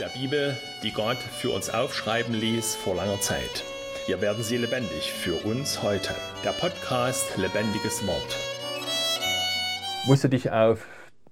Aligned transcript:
der 0.00 0.08
Bibel, 0.08 0.56
die 0.82 0.92
Gott 0.92 1.18
für 1.18 1.50
uns 1.50 1.68
aufschreiben 1.68 2.34
ließ 2.34 2.74
vor 2.74 2.96
langer 2.96 3.20
Zeit. 3.20 3.64
Hier 4.06 4.22
werden 4.22 4.42
sie 4.42 4.56
lebendig 4.56 5.12
für 5.12 5.34
uns 5.34 5.82
heute. 5.82 6.14
Der 6.42 6.52
Podcast 6.52 7.36
Lebendiges 7.36 8.06
Wort. 8.06 8.36
Musst 10.06 10.24
du 10.24 10.28
dich 10.28 10.50
auf 10.50 10.86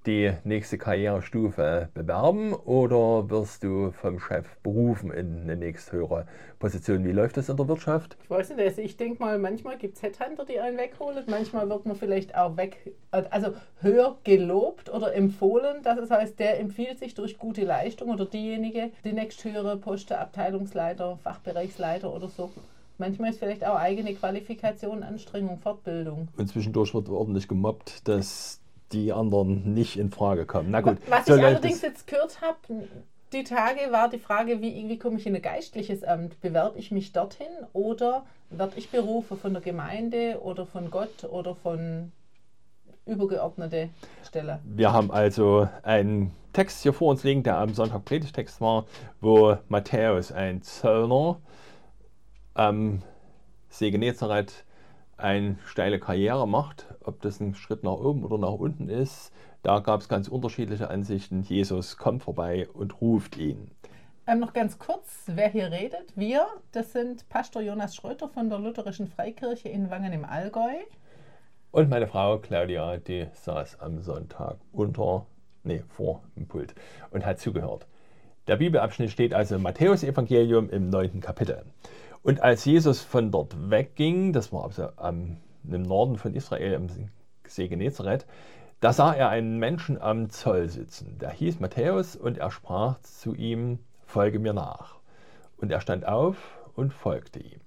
die 0.09 0.33
nächste 0.45 0.79
Karrierestufe 0.79 1.91
bewerben 1.93 2.55
oder 2.55 3.29
wirst 3.29 3.63
du 3.63 3.93
vom 3.93 4.19
Chef 4.19 4.47
berufen 4.63 5.13
in 5.13 5.43
eine 5.43 5.57
nächsthöhere 5.57 6.27
Position? 6.59 7.05
Wie 7.05 7.13
läuft 7.13 7.37
das 7.37 7.51
in 7.51 7.59
der 7.59 7.69
Wirtschaft? 7.69 8.17
Ich 8.23 8.31
weiß 8.31 8.49
nicht, 8.49 8.61
also 8.61 8.81
ich 8.81 8.97
denke 8.97 9.23
mal, 9.23 9.39
manchmal 9.39 9.77
gibt 9.77 9.97
es 9.97 10.03
Headhunter, 10.03 10.47
die 10.47 10.59
einen 10.59 10.79
wegholen, 10.79 11.25
manchmal 11.29 11.69
wird 11.69 11.85
man 11.85 11.95
vielleicht 11.95 12.35
auch 12.35 12.57
weg, 12.57 12.95
also 13.11 13.53
höher 13.83 14.17
gelobt 14.25 14.91
oder 14.91 15.15
empfohlen. 15.15 15.83
Das 15.83 16.11
heißt, 16.11 16.39
der 16.39 16.59
empfiehlt 16.59 16.99
sich 16.99 17.15
durch 17.15 17.39
gute 17.39 17.65
Leistung 17.65 18.09
oder 18.09 18.25
diejenige, 18.25 18.91
die 19.05 19.13
nächsthöhere 19.13 19.77
Posten, 19.77 20.15
Abteilungsleiter, 20.15 21.19
Fachbereichsleiter 21.23 22.13
oder 22.13 22.29
so. 22.29 22.51
Manchmal 22.97 23.31
ist 23.31 23.39
vielleicht 23.39 23.65
auch 23.65 23.77
eigene 23.77 24.15
Qualifikation, 24.15 25.03
Anstrengung, 25.03 25.59
Fortbildung. 25.59 26.29
Und 26.37 26.49
zwischendurch 26.49 26.95
wird 26.95 27.09
ordentlich 27.11 27.47
gemobbt, 27.47 28.09
dass 28.09 28.61
die 28.93 29.13
anderen 29.13 29.75
nicht 29.75 29.99
in 29.99 30.11
Frage 30.11 30.47
kommen. 30.47 30.71
Na 30.71 30.81
gut. 30.81 30.99
Was 31.09 31.27
so 31.27 31.37
ich 31.37 31.45
allerdings 31.45 31.83
jetzt 31.83 32.07
gehört 32.07 32.41
habe, 32.41 32.89
die 33.33 33.45
Tage 33.45 33.93
war 33.93 34.09
die 34.09 34.19
Frage, 34.19 34.63
wie, 34.63 34.89
wie 34.89 34.99
komme 34.99 35.19
ich 35.19 35.27
in 35.27 35.37
ein 35.37 35.43
geistliches 35.43 36.03
Amt? 36.03 36.41
Bewerbe 36.41 36.79
ich 36.79 36.91
mich 36.91 37.13
dorthin 37.13 37.47
oder 37.73 38.25
werde 38.51 38.73
ich 38.77 38.91
berufen 38.91 39.37
von 39.37 39.53
der 39.53 39.63
Gemeinde 39.63 40.41
oder 40.43 40.65
von 40.65 40.91
Gott 40.91 41.25
oder 41.25 41.55
von 41.55 42.13
übergeordnete 43.05 43.91
Stelle? 44.27 44.61
Wir 44.65 44.93
haben 44.93 45.11
also 45.11 45.69
einen 45.83 46.33
Text 46.53 46.83
hier 46.83 46.93
vor 46.93 47.11
uns 47.11 47.25
liegen, 47.25 47.43
der 47.43 47.59
am 47.59 47.75
Sonntag 47.75 48.05
Predigtext 48.05 48.61
war, 48.61 48.87
wo 49.21 49.57
Matthäus, 49.69 50.33
ein 50.33 50.63
Zöllner, 50.63 51.39
am 52.55 53.03
See 53.69 53.91
Genezareth 53.91 54.65
eine 55.19 55.59
steile 55.67 55.99
Karriere 55.99 56.49
macht, 56.49 56.87
ob 57.05 57.21
das 57.21 57.41
ein 57.41 57.55
Schritt 57.55 57.83
nach 57.83 57.93
oben 57.93 58.25
oder 58.25 58.39
nach 58.39 58.53
unten 58.53 58.89
ist, 58.89 59.33
da 59.63 59.81
gab 59.81 60.01
es 60.01 60.09
ganz 60.09 60.29
unterschiedliche 60.29 60.89
Ansichten. 60.89 61.43
Jesus 61.43 61.97
kommt 61.97 62.23
vorbei 62.23 62.69
und 62.73 63.01
ruft 63.01 63.37
ihn. 63.37 63.71
Ähm, 64.27 64.41
noch 64.41 64.53
ganz 64.53 64.79
kurz, 64.79 65.25
wer 65.27 65.49
hier 65.49 65.71
redet. 65.73 66.13
Wir, 66.15 66.47
das 66.73 66.93
sind 66.93 67.29
Pastor 67.29 67.63
Jonas 67.63 67.97
Schröter 67.97 68.29
von 68.29 68.49
der 68.49 68.59
Lutherischen 68.59 69.09
Freikirche 69.09 69.69
in 69.69 69.91
Wangen 69.91 70.13
im 70.13 70.25
Allgäu. 70.25 70.75
Und 71.71 71.91
meine 71.91 72.07
Frau 72.07 72.39
Claudia, 72.39 72.99
die 72.99 73.27
saß 73.33 73.81
am 73.81 74.01
Sonntag 74.01 74.59
unter, 74.73 75.27
nee, 75.65 75.83
vor 75.89 76.23
dem 76.37 76.47
Pult 76.47 76.75
und 77.11 77.27
hat 77.27 77.41
zugehört. 77.41 77.87
Der 78.47 78.57
Bibelabschnitt 78.57 79.11
steht 79.11 79.35
also 79.35 79.57
im 79.57 79.63
Matthäus-Evangelium 79.63 80.71
im 80.71 80.89
neunten 80.89 81.21
Kapitel. 81.21 81.65
Und 82.23 82.43
als 82.43 82.65
Jesus 82.65 83.01
von 83.01 83.31
dort 83.31 83.71
wegging, 83.71 84.33
das 84.33 84.53
war 84.53 84.65
also 84.65 84.89
am, 84.97 85.39
im 85.65 85.83
Norden 85.83 86.17
von 86.17 86.35
Israel 86.35 86.75
am 86.75 86.89
See 87.47 87.69
Genezareth, 87.69 88.27
da 88.81 88.93
sah 88.93 89.13
er 89.13 89.29
einen 89.29 89.59
Menschen 89.59 90.01
am 90.01 90.31
Zoll 90.31 90.69
sitzen. 90.69 91.19
Der 91.19 91.31
hieß 91.31 91.61
Matthäus 91.61 92.15
und 92.17 92.39
er 92.39 92.51
sprach 92.51 93.01
zu 93.01 93.35
ihm, 93.35 93.81
folge 94.07 94.39
mir 94.39 94.53
nach. 94.53 94.97
Und 95.57 95.73
er 95.73 95.81
stand 95.81 96.07
auf 96.07 96.37
und 96.75 96.93
folgte 96.93 97.41
ihm. 97.41 97.61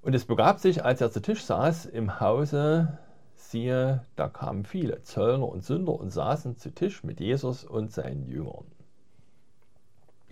Und 0.00 0.14
es 0.14 0.24
begab 0.24 0.58
sich, 0.60 0.84
als 0.84 1.00
er 1.00 1.10
zu 1.10 1.20
Tisch 1.20 1.44
saß 1.44 1.86
im 1.86 2.20
Hause, 2.20 2.98
siehe, 3.34 4.04
da 4.16 4.28
kamen 4.28 4.64
viele 4.64 5.02
Zöllner 5.02 5.48
und 5.48 5.64
Sünder 5.64 5.92
und 5.92 6.10
saßen 6.10 6.56
zu 6.56 6.70
Tisch 6.70 7.04
mit 7.04 7.20
Jesus 7.20 7.64
und 7.64 7.92
seinen 7.92 8.26
Jüngern. 8.26 8.64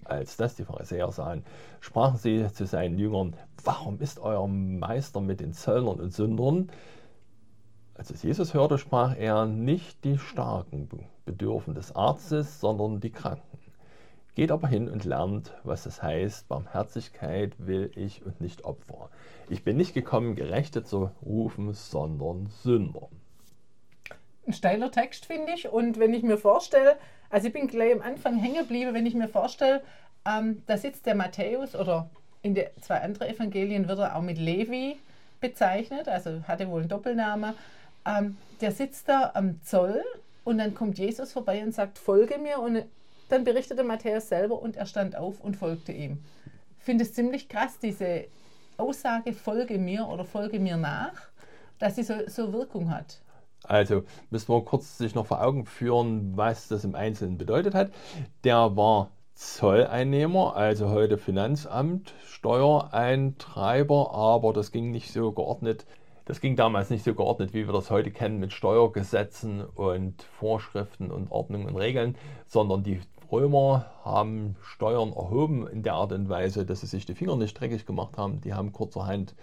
Als 0.09 0.37
das 0.37 0.55
die 0.55 0.65
Pharisäer 0.65 1.11
sahen, 1.11 1.45
sprachen 1.81 2.17
sie 2.17 2.47
zu 2.53 2.67
seinen 2.67 2.99
Jüngern, 2.99 3.35
warum 3.65 4.01
ist 4.01 4.21
euer 4.21 4.47
Meister 4.47 5.21
mit 5.21 5.41
den 5.41 5.53
Zöllnern 5.53 6.01
und 6.01 6.13
Sündern? 6.13 6.71
Als 7.95 8.11
es 8.11 8.23
Jesus 8.23 8.55
hörte, 8.55 8.79
sprach 8.79 9.17
er, 9.17 9.47
nicht 9.47 10.05
die 10.05 10.19
Starken 10.19 10.89
bedürfen 11.25 11.75
des 11.75 11.95
Arztes, 11.97 12.61
sondern 12.61 13.01
die 13.01 13.11
Kranken. 13.11 13.59
Geht 14.35 14.53
aber 14.53 14.69
hin 14.69 14.89
und 14.89 15.05
lernt, 15.05 15.55
was 15.65 15.87
es 15.87 16.03
heißt, 16.03 16.47
Barmherzigkeit 16.47 17.55
will 17.59 17.91
ich 17.97 18.25
und 18.25 18.41
nicht 18.41 18.65
Opfer. 18.65 19.09
Ich 19.49 19.65
bin 19.65 19.79
nicht 19.79 19.95
gekommen, 19.95 20.35
Gerechte 20.35 20.85
zu 20.85 21.11
rufen, 21.25 21.73
sondern 21.73 22.47
Sünder. 22.63 23.09
Ein 24.47 24.53
steiler 24.53 24.91
Text, 24.91 25.25
finde 25.25 25.53
ich. 25.55 25.71
Und 25.71 25.99
wenn 25.99 26.13
ich 26.13 26.23
mir 26.23 26.37
vorstelle, 26.37 26.99
also 27.31 27.49
ich 27.49 27.53
bin 27.53 27.67
gleich 27.67 27.93
am 27.93 28.03
Anfang 28.03 28.39
hängen 28.39 28.63
geblieben, 28.63 28.95
wenn 28.95 29.07
ich 29.07 29.15
mir 29.15 29.29
vorstelle, 29.29 29.83
ähm, 30.27 30.63
da 30.67 30.77
sitzt 30.77 31.07
der 31.07 31.15
Matthäus 31.15 31.75
oder 31.75 32.11
in 32.43 32.55
den 32.55 32.67
zwei 32.81 33.01
anderen 33.01 33.29
Evangelien 33.29 33.89
wird 33.89 33.99
er 33.99 34.17
auch 34.17 34.23
mit 34.23 34.39
Levi 34.39 34.97
bezeichnet, 35.41 36.09
also 36.09 36.43
hatte 36.47 36.69
wohl 36.69 36.81
einen 36.81 36.89
Doppelnamen. 36.89 37.55
Ähm, 38.07 38.37
der 38.61 38.73
sitzt 38.73 39.09
da 39.09 39.33
am 39.35 39.61
Zoll 39.63 40.03
und 40.45 40.59
dann 40.59 40.75
kommt 40.75 40.99
Jesus 40.99 41.33
vorbei 41.33 41.63
und 41.63 41.75
sagt, 41.75 41.99
folge 41.99 42.39
mir. 42.39 42.61
Und 42.61 42.85
dann 43.29 43.45
berichtete 43.45 43.83
Matthäus 43.83 44.29
selber 44.29 44.61
und 44.63 44.77
er 44.77 44.87
stand 44.87 45.17
auf 45.17 45.41
und 45.41 45.57
folgte 45.57 45.93
ihm. 45.93 46.23
Ich 46.79 46.85
finde 46.85 47.05
es 47.05 47.15
ziemlich 47.15 47.49
krass, 47.49 47.79
diese 47.81 48.27
Aussage, 48.77 49.33
folge 49.33 49.79
mir 49.79 50.07
oder 50.07 50.25
folge 50.25 50.61
mir 50.61 50.77
nach, 50.77 51.15
dass 51.79 51.97
sie 51.97 52.05
so, 52.05 52.15
so 52.29 52.53
Wirkung 52.53 52.91
hat. 52.91 53.19
Also 53.69 54.05
müssen 54.31 54.53
wir 54.53 54.65
kurz 54.65 54.99
sich 54.99 55.15
noch 55.15 55.27
vor 55.27 55.43
Augen 55.43 55.65
führen, 55.67 56.37
was 56.37 56.69
das 56.69 56.85
im 56.85 56.95
Einzelnen 56.95 57.39
bedeutet 57.39 57.75
hat. 57.75 57.91
Der 58.45 58.77
war 58.77 59.11
Zolleinnehmer, 59.35 60.57
also 60.57 60.89
heute 60.89 61.19
Finanzamt, 61.19 62.15
Steuereintreiber, 62.27 64.15
aber 64.15 64.53
das 64.53 64.73
ging 64.73 64.91
nicht 64.91 65.13
so 65.13 65.33
geordnet. 65.33 65.87
Das 66.25 66.41
ging 66.41 66.57
damals 66.57 66.91
nicht 66.91 67.05
so 67.05 67.15
geordnet, 67.15 67.53
wie 67.55 67.67
wir 67.67 67.73
das 67.73 67.91
heute 67.91 68.11
kennen, 68.11 68.41
mit 68.41 68.53
Steuergesetzen 68.53 69.63
und 69.63 70.23
Vorschriften 70.23 71.11
und 71.11 71.31
Ordnungen 71.31 71.69
und 71.69 71.77
Regeln, 71.77 72.17
sondern 72.47 72.83
die 72.83 73.01
Römer 73.31 73.87
haben 74.05 74.57
Steuern 74.63 75.13
erhoben 75.13 75.67
in 75.67 75.83
der 75.83 75.95
Art 75.95 76.13
und 76.13 76.29
Weise, 76.29 76.65
dass 76.65 76.81
sie 76.81 76.87
sich 76.87 77.07
die 77.07 77.15
Finger 77.15 77.37
nicht 77.37 77.61
dreckig 77.61 77.87
gemacht 77.87 78.17
haben. 78.17 78.41
Die 78.41 78.55
haben 78.55 78.73
kurzerhand 78.73 79.35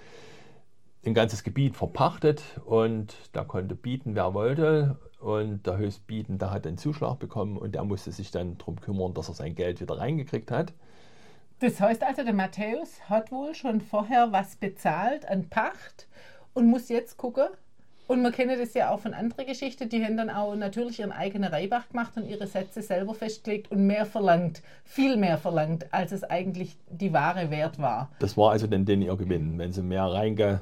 ein 1.05 1.13
ganzes 1.13 1.43
Gebiet 1.43 1.75
verpachtet 1.75 2.41
und 2.65 3.15
da 3.33 3.43
konnte 3.43 3.75
bieten, 3.75 4.15
wer 4.15 4.33
wollte. 4.33 4.97
Und 5.19 5.65
der 5.65 5.77
Höchstbietende 5.77 6.51
hat 6.51 6.67
einen 6.67 6.77
Zuschlag 6.77 7.19
bekommen 7.19 7.57
und 7.57 7.75
der 7.75 7.83
musste 7.85 8.11
sich 8.11 8.31
dann 8.31 8.57
darum 8.57 8.79
kümmern, 8.79 9.13
dass 9.13 9.29
er 9.29 9.35
sein 9.35 9.55
Geld 9.55 9.79
wieder 9.79 9.97
reingekriegt 9.97 10.51
hat. 10.51 10.73
Das 11.59 11.79
heißt 11.79 12.03
also, 12.03 12.23
der 12.23 12.33
Matthäus 12.33 13.09
hat 13.09 13.31
wohl 13.31 13.55
schon 13.55 13.79
vorher 13.79 14.33
was 14.33 14.57
bezahlt 14.57 15.25
an 15.29 15.47
Pacht 15.49 16.07
und 16.53 16.67
muss 16.67 16.89
jetzt 16.89 17.17
gucken. 17.17 17.47
Und 18.05 18.21
man 18.21 18.33
kennt 18.33 18.51
das 18.51 18.73
ja 18.73 18.91
auch 18.91 18.99
von 18.99 19.13
anderen 19.13 19.45
Geschichten, 19.47 19.87
die 19.87 20.03
haben 20.03 20.17
dann 20.17 20.29
auch 20.29 20.55
natürlich 20.55 20.99
ihren 20.99 21.13
eigenen 21.13 21.49
Reibach 21.49 21.87
gemacht 21.87 22.17
und 22.17 22.27
ihre 22.27 22.47
Sätze 22.47 22.81
selber 22.81 23.13
festgelegt 23.13 23.71
und 23.71 23.87
mehr 23.87 24.05
verlangt, 24.05 24.61
viel 24.83 25.15
mehr 25.15 25.37
verlangt, 25.37 25.93
als 25.93 26.11
es 26.11 26.25
eigentlich 26.25 26.75
die 26.89 27.13
wahre 27.13 27.49
Wert 27.49 27.79
war. 27.79 28.09
Das 28.19 28.35
war 28.35 28.51
also 28.51 28.67
dann 28.67 28.83
den 28.83 29.01
ihr 29.01 29.15
Gewinn. 29.15 29.57
Wenn 29.57 29.71
sie 29.71 29.81
mehr 29.81 30.03
reinge 30.03 30.61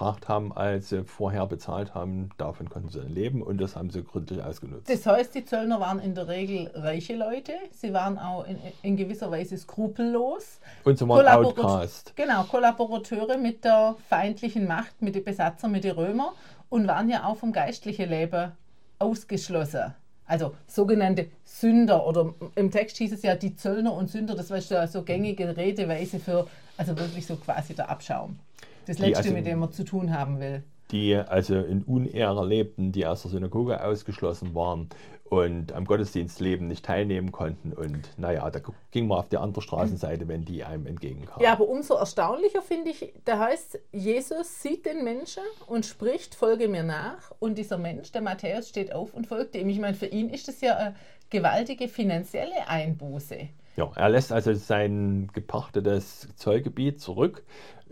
gebracht 0.00 0.28
haben, 0.28 0.52
als 0.52 0.88
sie 0.88 1.04
vorher 1.04 1.46
bezahlt 1.46 1.94
haben. 1.94 2.30
Davon 2.38 2.70
konnten 2.70 2.88
sie 2.88 3.00
leben 3.00 3.42
und 3.42 3.60
das 3.60 3.76
haben 3.76 3.90
sie 3.90 4.02
gründlich 4.02 4.42
ausgenutzt. 4.42 4.88
Das 4.88 5.04
heißt, 5.04 5.34
die 5.34 5.44
Zöllner 5.44 5.80
waren 5.80 5.98
in 5.98 6.14
der 6.14 6.28
Regel 6.28 6.70
reiche 6.74 7.16
Leute. 7.16 7.52
Sie 7.72 7.92
waren 7.92 8.18
auch 8.18 8.46
in, 8.46 8.58
in 8.82 8.96
gewisser 8.96 9.30
Weise 9.30 9.58
skrupellos. 9.58 10.60
Und 10.84 10.98
sie 10.98 11.08
waren 11.08 11.26
Outcast. 11.26 12.14
Genau, 12.16 12.44
Kollaborateure 12.44 13.36
mit 13.36 13.64
der 13.64 13.96
feindlichen 14.08 14.66
Macht, 14.66 15.02
mit 15.02 15.14
den 15.14 15.24
Besatzern, 15.24 15.72
mit 15.72 15.84
den 15.84 15.92
Römern 15.92 16.30
und 16.70 16.86
waren 16.88 17.10
ja 17.10 17.24
auch 17.24 17.36
vom 17.36 17.52
geistlichen 17.52 18.08
Leben 18.08 18.52
ausgeschlossen. 18.98 19.94
Also 20.26 20.54
sogenannte 20.68 21.28
Sünder 21.44 22.06
oder 22.06 22.32
im 22.54 22.70
Text 22.70 22.96
hieß 22.98 23.12
es 23.12 23.22
ja 23.22 23.34
die 23.34 23.56
Zöllner 23.56 23.92
und 23.92 24.10
Sünder, 24.10 24.36
das 24.36 24.48
war 24.50 24.58
ja 24.58 24.86
so 24.86 25.02
gängige 25.02 25.56
Redeweise 25.56 26.20
für, 26.20 26.46
also 26.76 26.96
wirklich 26.96 27.26
so 27.26 27.34
quasi 27.34 27.74
der 27.74 27.90
Abschaum. 27.90 28.38
Das 28.86 28.98
Letzte, 28.98 29.18
also, 29.18 29.32
mit 29.32 29.46
dem 29.46 29.58
man 29.58 29.72
zu 29.72 29.84
tun 29.84 30.12
haben 30.16 30.40
will. 30.40 30.62
Die 30.90 31.14
also 31.14 31.56
in 31.56 31.82
Unehre 31.82 32.44
lebten, 32.44 32.90
die 32.92 33.06
aus 33.06 33.22
der 33.22 33.30
Synagoge 33.30 33.84
ausgeschlossen 33.84 34.54
waren 34.54 34.88
und 35.30 35.72
am 35.72 35.84
Gottesdienstleben 35.84 36.66
nicht 36.66 36.84
teilnehmen 36.84 37.30
konnten. 37.30 37.72
Und 37.72 38.10
naja, 38.18 38.50
da 38.50 38.60
ging 38.90 39.06
man 39.06 39.18
auf 39.18 39.28
die 39.28 39.36
andere 39.36 39.62
Straßenseite, 39.62 40.26
wenn 40.26 40.44
die 40.44 40.64
einem 40.64 40.86
entgegenkamen. 40.86 41.42
Ja, 41.42 41.52
aber 41.52 41.68
umso 41.68 41.94
erstaunlicher 41.94 42.62
finde 42.62 42.90
ich, 42.90 43.12
da 43.24 43.38
heißt, 43.38 43.78
Jesus 43.92 44.60
sieht 44.60 44.86
den 44.86 45.04
Menschen 45.04 45.44
und 45.68 45.86
spricht, 45.86 46.34
folge 46.34 46.66
mir 46.66 46.82
nach. 46.82 47.30
Und 47.38 47.58
dieser 47.58 47.78
Mensch, 47.78 48.10
der 48.10 48.22
Matthäus, 48.22 48.68
steht 48.68 48.92
auf 48.92 49.14
und 49.14 49.28
folgt 49.28 49.54
ihm. 49.54 49.68
Ich 49.68 49.78
meine, 49.78 49.94
für 49.94 50.06
ihn 50.06 50.30
ist 50.30 50.48
das 50.48 50.60
ja 50.60 50.76
eine 50.76 50.96
gewaltige 51.30 51.86
finanzielle 51.86 52.66
Einbuße. 52.66 53.48
Ja, 53.76 53.88
er 53.94 54.08
lässt 54.08 54.32
also 54.32 54.52
sein 54.52 55.30
gepachtetes 55.32 56.28
Zollgebiet 56.34 57.00
zurück, 57.00 57.44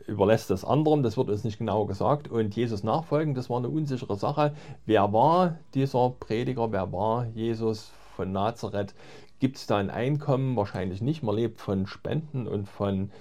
überlässt 0.08 0.50
das 0.50 0.64
anderen, 0.64 1.02
das 1.02 1.16
wird 1.16 1.28
uns 1.28 1.44
nicht 1.44 1.58
genau 1.58 1.84
gesagt, 1.84 2.28
und 2.28 2.56
Jesus 2.56 2.82
nachfolgen, 2.82 3.34
das 3.34 3.50
war 3.50 3.58
eine 3.58 3.68
unsichere 3.68 4.16
Sache. 4.16 4.54
Wer 4.86 5.12
war 5.12 5.58
dieser 5.74 6.10
Prediger, 6.18 6.72
wer 6.72 6.92
war 6.92 7.26
Jesus 7.26 7.92
von 8.16 8.32
Nazareth. 8.32 8.94
Gibt 9.38 9.56
es 9.58 9.66
da 9.66 9.76
ein 9.76 9.90
Einkommen? 9.90 10.56
Wahrscheinlich 10.56 11.00
nicht. 11.00 11.22
Man 11.22 11.36
lebt 11.36 11.60
von 11.60 11.86
Spenden 11.86 12.48
und 12.48 12.68
von 12.68 13.12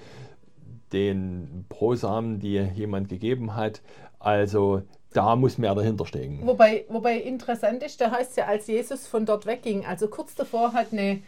den 0.91 1.65
Prosamen, 1.69 2.39
die 2.39 2.57
jemand 2.57 3.09
gegeben 3.09 3.55
hat. 3.55 3.81
Also 4.17 4.81
da 5.13 5.35
muss 5.35 5.57
mehr 5.57 5.73
dahinter 5.73 6.05
stecken. 6.05 6.41
Wobei, 6.43 6.85
wobei 6.89 7.17
interessant 7.17 7.81
ist, 7.83 7.99
da 8.01 8.11
heißt 8.11 8.37
ja, 8.37 8.45
als 8.45 8.67
Jesus 8.67 9.07
von 9.07 9.25
dort 9.25 9.45
wegging, 9.45 9.85
also 9.85 10.07
kurz 10.07 10.35
davor 10.35 10.73
hat 10.73 10.87
eine 10.91 11.21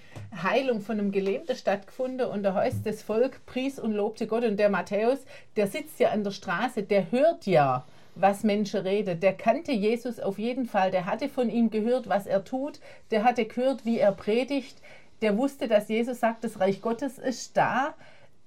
Heilung 0.44 0.82
von 0.82 1.00
einem 1.00 1.12
Gelähmten 1.12 1.56
stattgefunden 1.56 2.28
und 2.28 2.44
da 2.44 2.54
heißt 2.54 2.86
das 2.86 3.02
Volk 3.02 3.46
pries 3.46 3.80
und 3.80 3.94
lobte 3.94 4.28
Gott. 4.28 4.44
Und 4.44 4.58
der 4.58 4.70
Matthäus, 4.70 5.20
der 5.56 5.68
sitzt 5.68 6.00
ja 6.00 6.10
an 6.10 6.24
der 6.24 6.32
Straße, 6.32 6.84
der 6.84 7.12
hört 7.12 7.46
ja, 7.46 7.86
was 8.16 8.44
Menschen 8.44 8.82
reden. 8.82 9.20
Der 9.20 9.34
kannte 9.34 9.72
Jesus 9.72 10.20
auf 10.20 10.38
jeden 10.38 10.66
Fall, 10.66 10.92
der 10.92 11.06
hatte 11.06 11.30
von 11.30 11.50
ihm 11.50 11.70
gehört, 11.70 12.10
was 12.10 12.28
er 12.28 12.44
tut, 12.44 12.80
der 13.12 13.24
hatte 13.24 13.46
gehört, 13.46 13.86
wie 13.86 14.00
er 14.00 14.12
predigt, 14.12 14.78
der 15.22 15.38
wusste, 15.38 15.68
dass 15.68 15.90
Jesus 15.90 16.20
sagt, 16.20 16.44
das 16.44 16.60
Reich 16.60 16.82
Gottes 16.82 17.18
ist 17.18 17.58
da, 17.58 17.94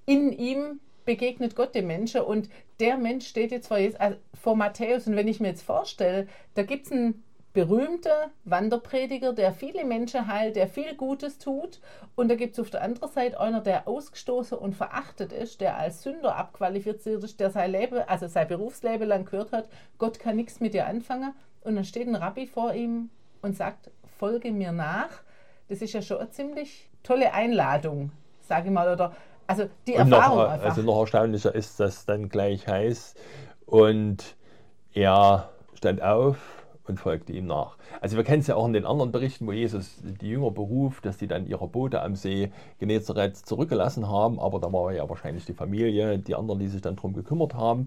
in 0.07 0.33
ihm 0.33 0.81
begegnet 1.05 1.57
Gott 1.57 1.75
dem 1.75 1.87
Menschen 1.87 2.23
und 2.23 2.49
der 2.81 2.97
Mensch 2.97 3.27
steht 3.27 3.53
jetzt 3.53 3.69
vor, 3.69 3.77
also 3.77 4.17
vor 4.41 4.57
Matthäus 4.57 5.07
und 5.07 5.17
wenn 5.17 5.29
ich 5.29 5.41
mir 5.41 5.49
jetzt 5.49 5.63
vorstelle, 5.63 6.27
da 6.55 6.63
gibt 6.63 6.87
es 6.87 6.93
einen 6.93 7.23
berühmter 7.53 8.31
Wanderprediger, 8.45 9.33
der 9.33 9.53
viele 9.53 9.85
Menschen 9.85 10.27
heilt, 10.27 10.57
der 10.57 10.69
viel 10.69 10.95
Gutes 10.95 11.39
tut. 11.39 11.81
Und 12.15 12.31
da 12.31 12.35
gibt 12.35 12.55
es 12.55 12.61
auf 12.61 12.71
der 12.71 12.83
anderen 12.83 13.11
Seite 13.11 13.41
einer, 13.41 13.61
der 13.61 13.87
ausgestoßen 13.87 14.57
und 14.57 14.75
verachtet 14.75 15.33
ist, 15.33 15.61
der 15.61 15.77
als 15.77 16.03
Sünder 16.03 16.37
abqualifiziert 16.37 17.23
ist, 17.23 17.41
der 17.41 17.51
sein 17.51 17.73
Leben, 17.73 17.99
also 18.07 18.27
sein 18.27 18.49
Berufsleben 18.49 19.07
lang 19.07 19.27
gehört 19.27 19.53
hat, 19.53 19.69
Gott 19.99 20.19
kann 20.19 20.37
nichts 20.37 20.61
mit 20.61 20.75
dir 20.75 20.87
anfangen. 20.87 21.35
Und 21.63 21.77
dann 21.77 21.85
steht 21.85 22.09
ein 22.09 22.17
Rabbi 22.17 22.47
vor 22.47 22.73
ihm 22.75 23.11
und 23.43 23.57
sagt, 23.57 23.91
folge 24.19 24.51
mir 24.51 24.73
nach. 24.73 25.11
Das 25.69 25.83
ist 25.83 25.93
ja 25.93 26.03
schon 26.03 26.19
eine 26.19 26.31
ziemlich 26.31 26.89
tolle 27.03 27.33
Einladung, 27.33 28.13
sage 28.41 28.69
ich 28.69 28.73
mal, 28.73 28.93
oder 28.93 29.15
also 29.47 29.69
die 29.87 29.93
und 29.93 30.13
Erfahrung 30.13 30.39
noch, 30.39 30.51
einfach. 30.51 30.67
Also 30.67 30.83
noch 30.83 31.01
erstaunlicher 31.01 31.55
ist, 31.55 31.81
dass 31.81 32.07
dann 32.07 32.29
gleich 32.29 32.67
heißt, 32.67 33.19
und 33.67 34.37
er 34.93 35.51
stand 35.75 36.03
auf 36.03 36.37
und 36.87 36.99
folgte 36.99 37.33
ihm 37.33 37.47
nach. 37.47 37.77
Also 38.01 38.17
wir 38.17 38.25
kennen 38.25 38.41
es 38.41 38.47
ja 38.47 38.57
auch 38.57 38.67
in 38.67 38.73
den 38.73 38.87
anderen 38.87 39.13
Berichten, 39.13 39.47
wo 39.47 39.53
Jesus 39.53 39.99
die 40.03 40.29
Jünger 40.29 40.51
beruft, 40.51 41.05
dass 41.05 41.19
sie 41.19 41.29
dann 41.29 41.47
ihre 41.47 41.69
Boote 41.69 42.03
am 42.03 42.17
See 42.17 42.51
Genezareth 42.79 43.37
zurückgelassen 43.37 44.09
haben, 44.09 44.41
aber 44.41 44.59
da 44.59 44.73
war 44.73 44.93
ja 44.93 45.09
wahrscheinlich 45.09 45.45
die 45.45 45.55
Familie, 45.55 46.19
die 46.19 46.35
anderen, 46.35 46.59
die 46.59 46.69
sich 46.69 46.81
dann 46.81 46.97
darum 46.97 47.13
gekümmert 47.13 47.55
haben. 47.55 47.87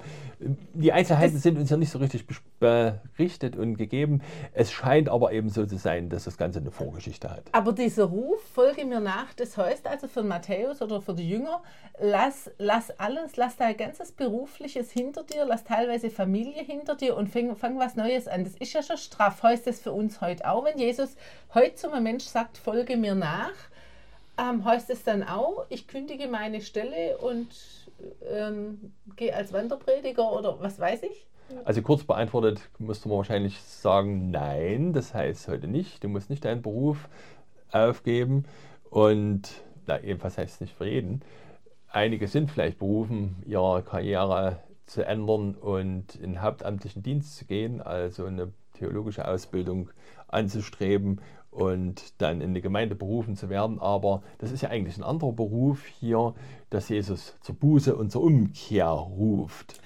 Die 0.74 0.92
Einzelheiten 0.92 1.38
sind 1.38 1.58
uns 1.58 1.70
ja 1.70 1.78
nicht 1.78 1.92
so 1.92 2.00
richtig 2.00 2.26
berichtet 2.60 3.56
und 3.56 3.78
gegeben. 3.78 4.22
Es 4.54 4.72
scheint 4.72 5.10
aber 5.10 5.32
eben 5.34 5.50
so 5.50 5.66
zu 5.66 5.78
sein, 5.78 6.10
dass 6.10 6.24
das 6.24 6.38
Ganze 6.38 6.60
eine 6.60 6.72
Vorgeschichte 6.72 7.30
hat. 7.30 7.44
Aber 7.52 7.74
dieser 7.74 8.06
Ruf, 8.06 8.42
folge 8.54 8.86
mir 8.86 9.00
nach, 9.00 9.34
das 9.34 9.58
heißt 9.58 9.88
also 9.88 10.08
für 10.08 10.24
Matthäus 10.24 10.82
oder 10.82 11.02
für 11.02 11.14
die 11.14 11.30
Jünger, 11.30 11.62
lass, 12.00 12.50
lass 12.58 12.92
alles, 13.00 13.36
lass 13.36 13.58
dein 13.58 13.76
ganzes 13.76 14.12
Berufliches 14.12 14.92
hinter 14.92 15.24
dir, 15.24 15.46
lass 15.46 15.64
teilweise 15.64 16.10
Familie 16.10 16.64
hinter 16.64 16.96
dir 16.96 17.18
und 17.18 17.28
fang, 17.28 17.56
fang 17.56 17.78
was 17.80 17.96
Neues 17.96 18.28
an. 18.28 18.44
Das 18.44 18.56
ist 18.56 18.74
ja 18.74 18.82
schon 18.86 18.98
straff, 18.98 19.44
heißt 19.44 19.68
das 19.68 19.80
für 19.80 19.92
uns 19.92 20.22
heute 20.22 20.50
auch. 20.50 20.66
Wenn 20.66 20.80
Jesus 20.80 21.16
heute 21.54 21.76
zum 21.76 22.02
Mensch 22.04 22.24
sagt, 22.26 22.58
folge 22.58 22.98
mir 22.98 23.16
nach, 23.16 23.54
ähm, 24.38 24.66
heißt 24.66 24.90
es 24.90 25.04
dann 25.04 25.24
auch, 25.24 25.66
ich 25.70 25.88
kündige 25.88 26.28
meine 26.28 26.62
Stelle 26.62 27.18
und 27.18 27.48
ähm, 28.30 28.94
gehe 29.16 29.36
als 29.36 29.54
Wanderprediger 29.54 30.32
oder 30.32 30.60
was 30.60 30.80
weiß 30.80 31.04
ich? 31.04 31.26
Also 31.64 31.82
kurz 31.82 32.04
beantwortet 32.04 32.60
müsste 32.80 33.08
man 33.08 33.20
wahrscheinlich 33.20 33.62
sagen, 33.62 34.32
nein, 34.32 34.94
das 34.94 35.14
heißt 35.14 35.48
heute 35.48 35.68
nicht. 35.68 36.04
Du 36.04 36.10
musst 36.10 36.30
nicht 36.30 36.44
deinen 36.44 36.62
Beruf 36.62 37.08
aufgeben 37.72 38.46
und, 38.90 39.50
na, 39.86 40.00
jedenfalls 40.00 40.38
heißt 40.38 40.56
es 40.56 40.62
nicht 40.62 40.76
für 40.76 40.88
jeden. 40.88 41.22
Einige 41.90 42.28
sind 42.28 42.52
vielleicht 42.52 42.80
berufen, 42.80 43.42
ihre 43.46 43.84
Karriere 43.84 44.60
zu 44.86 45.06
ändern 45.06 45.56
und 45.56 46.16
in 46.16 46.42
hauptamtlichen 46.42 47.04
Dienst 47.04 47.38
zu 47.38 47.46
gehen, 47.46 47.82
also 47.82 48.26
eine 48.26 48.52
theologische 48.78 49.28
Ausbildung 49.28 49.90
anzustreben 50.28 51.22
und 51.52 52.22
dann 52.22 52.42
in 52.42 52.50
eine 52.50 52.62
Gemeinde 52.62 52.96
berufen 52.96 53.36
zu 53.36 53.50
werden. 53.50 53.80
Aber 53.80 54.24
das 54.40 54.52
ist 54.52 54.62
ja 54.62 54.70
eigentlich 54.70 54.98
ein 54.98 55.04
anderer 55.04 55.32
Beruf 55.32 55.86
hier, 55.86 56.34
dass 56.70 56.90
Jesus 56.90 57.36
zur 57.42 57.56
Buße 57.56 57.96
und 57.96 58.12
zur 58.12 58.24
Umkehr 58.24 58.88
ruft. 58.88 59.80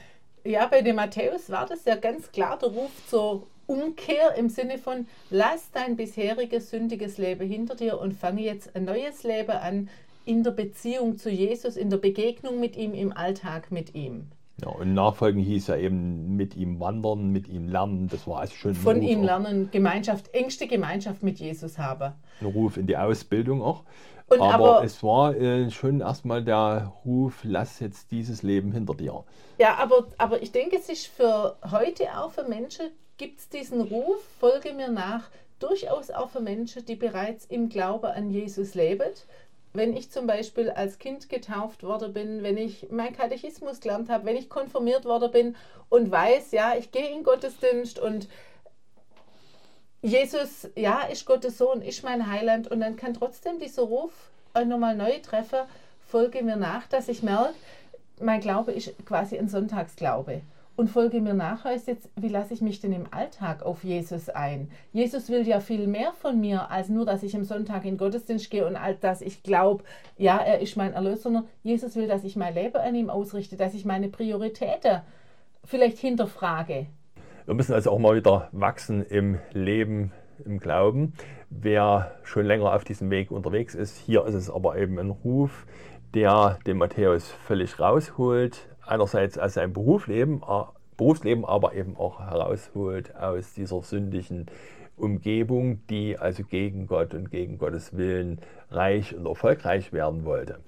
Ja, 0.44 0.68
bei 0.68 0.82
dem 0.82 0.96
Matthäus 0.96 1.50
war 1.50 1.66
das 1.66 1.86
ja 1.86 1.96
ganz 1.96 2.32
klar 2.32 2.58
der 2.58 2.70
Ruf 2.70 2.92
zur 3.08 3.48
Umkehr 3.68 4.34
im 4.36 4.50
Sinne 4.50 4.80
von, 4.80 5.06
lass 5.30 5.70
dein 5.72 5.96
bisheriges 5.96 6.72
sündiges 6.72 7.20
Leben 7.20 7.48
hinter 7.48 7.76
dir 7.76 8.00
und 8.00 8.14
fange 8.14 8.42
jetzt 8.42 8.76
ein 8.76 8.86
neues 8.86 9.22
Leben 9.24 9.52
an 9.52 9.90
in 10.26 10.44
der 10.44 10.52
Beziehung 10.52 11.18
zu 11.18 11.30
Jesus, 11.30 11.78
in 11.78 11.92
der 11.92 11.98
Begegnung 11.98 12.60
mit 12.60 12.76
ihm, 12.76 12.96
im 12.96 13.14
Alltag 13.14 13.72
mit 13.72 13.94
ihm. 13.94 14.32
Ja, 14.62 14.70
und 14.70 14.94
Nachfolgen 14.94 15.42
hieß 15.42 15.68
ja 15.68 15.78
eben 15.78 16.36
mit 16.36 16.56
ihm 16.56 16.80
wandern, 16.80 17.30
mit 17.30 17.48
ihm 17.48 17.68
lernen. 17.68 18.08
Das 18.10 18.28
war 18.28 18.42
also 18.42 18.54
schon 18.56 18.76
Von 18.76 19.02
ihm 19.02 19.24
lernen, 19.24 19.70
Gemeinschaft, 19.72 20.34
engste 20.34 20.68
Gemeinschaft 20.68 21.24
mit 21.24 21.40
Jesus 21.40 21.78
haben. 21.78 22.14
Ein 22.42 22.48
Ruf 22.48 22.78
in 22.78 22.88
die 22.88 22.98
Ausbildung 22.98 23.62
auch. 23.62 23.84
Aber, 24.30 24.54
aber 24.54 24.84
es 24.84 25.02
war 25.02 25.36
äh, 25.36 25.72
schon 25.72 26.02
erstmal 26.02 26.44
der 26.44 26.94
Ruf, 27.04 27.40
lass 27.44 27.80
jetzt 27.80 28.12
dieses 28.12 28.44
Leben 28.44 28.72
hinter 28.72 28.94
dir. 28.94 29.24
Ja, 29.58 29.76
aber, 29.78 30.08
aber 30.18 30.42
ich 30.44 30.52
denke, 30.52 30.78
es 30.78 30.88
ist 30.88 31.08
für 31.08 31.58
heute 31.72 32.04
auch 32.18 32.32
für 32.32 32.44
Menschen, 32.44 32.88
gibt 33.18 33.40
es 33.40 33.50
diesen 33.50 33.82
Ruf, 33.82 34.18
folge 34.40 34.74
mir 34.74 34.90
nach, 34.90 35.30
durchaus 35.60 36.12
auch 36.12 36.30
für 36.30 36.42
Menschen, 36.42 36.86
die 36.86 36.96
bereits 36.96 37.46
im 37.46 37.70
Glaube 37.70 38.14
an 38.14 38.30
Jesus 38.30 38.76
leben 38.76 39.10
wenn 39.74 39.96
ich 39.96 40.12
zum 40.12 40.28
Beispiel 40.28 40.70
als 40.72 40.98
Kind 41.00 41.30
getauft 41.30 41.84
worden 41.84 42.14
bin, 42.14 42.44
wenn 42.44 42.58
ich 42.58 42.90
meinen 42.90 43.16
Katechismus 43.16 43.80
gelernt 43.80 44.10
habe, 44.10 44.26
wenn 44.26 44.36
ich 44.36 44.50
konfirmiert 44.50 45.06
worden 45.06 45.32
bin 45.32 45.56
und 45.90 46.12
weiß, 46.12 46.52
ja, 46.52 46.76
ich 46.78 46.92
gehe 46.92 47.10
in 47.10 47.24
Gottesdienst 47.24 48.00
und 48.00 48.28
Jesus, 50.02 50.70
ja, 50.76 51.02
ist 51.02 51.26
Gottes 51.26 51.58
Sohn, 51.58 51.82
ist 51.82 52.04
mein 52.04 52.32
Heiland 52.32 52.70
und 52.70 52.80
dann 52.80 52.96
kann 52.96 53.14
trotzdem 53.14 53.60
dieser 53.60 53.84
Ruf 53.84 54.12
nochmal 54.54 54.96
neu 54.96 55.20
treffen, 55.20 55.60
folge 56.08 56.42
mir 56.42 56.56
nach, 56.56 56.88
dass 56.88 57.08
ich 57.08 57.22
merke, 57.22 57.54
mein 58.20 58.42
Glaube 58.42 58.72
ist 58.72 58.94
quasi 59.06 59.38
ein 59.38 59.50
Sonntagsglaube 59.50 60.42
und 60.80 60.88
folge 60.88 61.20
mir 61.20 61.34
nach 61.34 61.66
heißt 61.66 61.90
jetzt, 61.90 62.10
wie 62.16 62.30
lasse 62.30 62.54
ich 62.54 62.62
mich 62.62 62.80
denn 62.80 62.94
im 62.94 63.04
Alltag 63.12 63.64
auf 63.64 63.84
Jesus 63.84 64.30
ein? 64.30 64.72
Jesus 64.94 65.30
will 65.30 65.46
ja 65.46 65.60
viel 65.60 65.88
mehr 65.88 66.14
von 66.14 66.40
mir, 66.40 66.72
als 66.72 66.88
nur, 66.88 67.06
dass 67.06 67.22
ich 67.22 67.36
am 67.36 67.44
Sonntag 67.44 67.84
in 67.84 67.96
den 67.96 67.98
Gottesdienst 67.98 68.50
gehe 68.50 68.66
und 68.66 68.78
all 68.78 68.96
das 68.96 69.22
ich 69.22 69.44
glaube, 69.44 69.84
ja, 70.18 70.38
er 70.38 70.60
ist 70.60 70.78
mein 70.78 70.94
Erlöser, 70.94 71.44
Jesus 71.64 71.98
will, 71.98 72.08
dass 72.08 72.24
ich 72.24 72.38
mein 72.38 72.54
Leben 72.54 72.78
an 72.78 72.96
ihm 72.96 73.10
ausrichte, 73.10 73.58
dass 73.58 73.74
ich 73.74 73.84
meine 73.84 74.08
Prioritäten 74.08 75.02
vielleicht 75.66 75.98
hinterfrage. 75.98 76.86
Wir 77.44 77.54
müssen 77.54 77.74
also 77.74 77.92
auch 77.92 78.00
mal 78.00 78.16
wieder 78.16 78.48
wachsen 78.54 79.06
im 79.06 79.38
Leben, 79.52 80.14
im 80.46 80.62
Glauben. 80.62 81.12
Wer 81.50 82.16
schon 82.24 82.46
länger 82.46 82.74
auf 82.74 82.86
diesem 82.86 83.10
Weg 83.10 83.32
unterwegs 83.32 83.76
ist, 83.76 83.98
hier 83.98 84.26
ist 84.26 84.34
es 84.34 84.50
aber 84.50 84.78
eben 84.78 84.98
ein 84.98 85.10
Ruf, 85.10 85.66
der 86.14 86.58
den 86.66 86.78
Matthäus 86.78 87.30
völlig 87.30 87.82
rausholt, 87.82 88.69
einerseits 88.90 89.38
aus 89.38 89.54
seinem 89.54 89.74
Berufsleben, 89.74 90.42
Berufsleben, 90.98 91.46
aber 91.46 91.74
eben 91.76 91.96
auch 91.96 92.20
herausholt 92.20 93.16
aus 93.16 93.54
dieser 93.54 93.82
sündigen 93.82 94.48
Umgebung, 94.98 95.86
die 95.88 96.18
also 96.18 96.44
gegen 96.44 96.88
Gott 96.88 97.14
und 97.14 97.32
gegen 97.32 97.58
Gottes 97.58 97.96
Willen 97.96 98.42
reich 98.70 99.16
und 99.16 99.26
erfolgreich 99.26 99.94
werden 99.94 100.26
wollte. 100.26 100.60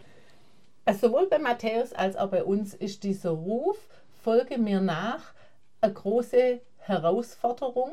Also 0.85 1.07
sowohl 1.07 1.27
bei 1.27 1.37
Matthäus 1.37 1.93
als 1.93 2.15
auch 2.15 2.29
bei 2.29 2.43
uns 2.43 2.73
ist 2.73 3.03
dieser 3.03 3.31
Ruf, 3.31 3.77
folge 4.23 4.57
mir 4.57 4.79
nach, 4.79 5.33
eine 5.81 5.93
große 5.93 6.61
Herausforderung. 6.77 7.91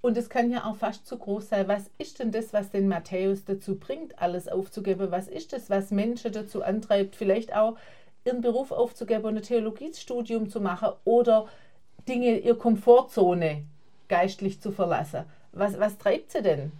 Und 0.00 0.16
es 0.16 0.30
kann 0.30 0.50
ja 0.50 0.64
auch 0.64 0.76
fast 0.76 1.06
zu 1.06 1.18
groß 1.18 1.48
sein. 1.48 1.68
Was 1.68 1.90
ist 1.98 2.20
denn 2.20 2.30
das, 2.30 2.52
was 2.52 2.70
den 2.70 2.88
Matthäus 2.88 3.44
dazu 3.44 3.78
bringt, 3.78 4.20
alles 4.20 4.48
aufzugeben? 4.48 5.10
Was 5.10 5.28
ist 5.28 5.52
das, 5.52 5.70
was 5.70 5.90
Menschen 5.90 6.32
dazu 6.32 6.62
antreibt, 6.62 7.16
vielleicht 7.16 7.54
auch 7.54 7.76
ihren 8.28 8.40
Beruf 8.42 8.70
aufzugeben 8.70 9.24
und 9.24 9.36
ein 9.36 9.42
Theologiestudium 9.42 10.48
zu 10.48 10.60
machen 10.60 10.90
oder 11.04 11.48
Dinge, 12.06 12.38
ihre 12.38 12.56
Komfortzone 12.56 13.64
geistlich 14.08 14.60
zu 14.60 14.70
verlassen. 14.70 15.24
Was, 15.52 15.78
was 15.78 15.98
treibt 15.98 16.30
sie 16.30 16.42
denn? 16.42 16.72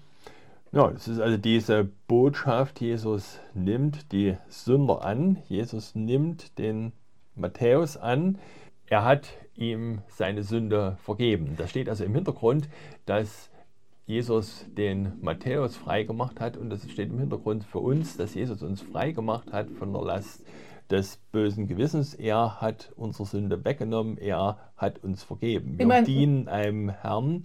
Ja, 0.70 0.88
das 0.88 1.08
ist 1.08 1.20
also 1.20 1.38
diese 1.38 1.88
Botschaft, 2.06 2.80
Jesus 2.80 3.40
nimmt 3.54 4.12
die 4.12 4.36
Sünder 4.48 5.02
an, 5.02 5.38
Jesus 5.48 5.94
nimmt 5.94 6.58
den 6.58 6.92
Matthäus 7.34 7.96
an, 7.96 8.38
er 8.86 9.04
hat 9.04 9.28
ihm 9.56 10.02
seine 10.08 10.42
Sünde 10.42 10.98
vergeben. 11.02 11.54
Das 11.56 11.70
steht 11.70 11.88
also 11.88 12.04
im 12.04 12.14
Hintergrund, 12.14 12.68
dass 13.06 13.50
Jesus 14.06 14.66
den 14.68 15.12
Matthäus 15.20 15.76
freigemacht 15.76 16.40
hat 16.40 16.56
und 16.56 16.70
das 16.70 16.88
steht 16.90 17.10
im 17.10 17.18
Hintergrund 17.18 17.64
für 17.64 17.78
uns, 17.78 18.16
dass 18.16 18.34
Jesus 18.34 18.62
uns 18.62 18.80
freigemacht 18.82 19.52
hat 19.52 19.70
von 19.70 19.92
der 19.92 20.02
Last 20.02 20.44
des 20.90 21.18
bösen 21.32 21.66
Gewissens. 21.66 22.14
Er 22.14 22.60
hat 22.60 22.92
unsere 22.96 23.26
Sünde 23.26 23.64
weggenommen, 23.64 24.18
er 24.18 24.58
hat 24.76 25.02
uns 25.04 25.22
vergeben. 25.22 25.78
Wir 25.78 25.82
ich 25.82 25.86
mein, 25.86 26.04
dienen 26.04 26.48
einem 26.48 26.90
Herrn, 26.90 27.42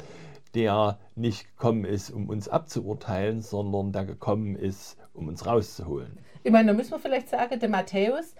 der 0.55 0.99
nicht 1.15 1.47
gekommen 1.47 1.85
ist, 1.85 2.11
um 2.11 2.29
uns 2.29 2.47
abzuurteilen, 2.47 3.41
sondern 3.41 3.91
der 3.91 4.05
gekommen 4.05 4.55
ist, 4.55 4.97
um 5.13 5.27
uns 5.27 5.45
rauszuholen. 5.45 6.17
Ich 6.43 6.51
meine, 6.51 6.67
da 6.67 6.73
müssen 6.73 6.91
wir 6.91 6.99
vielleicht 6.99 7.29
sagen, 7.29 7.59
der 7.59 7.69
Matthäus, 7.69 8.35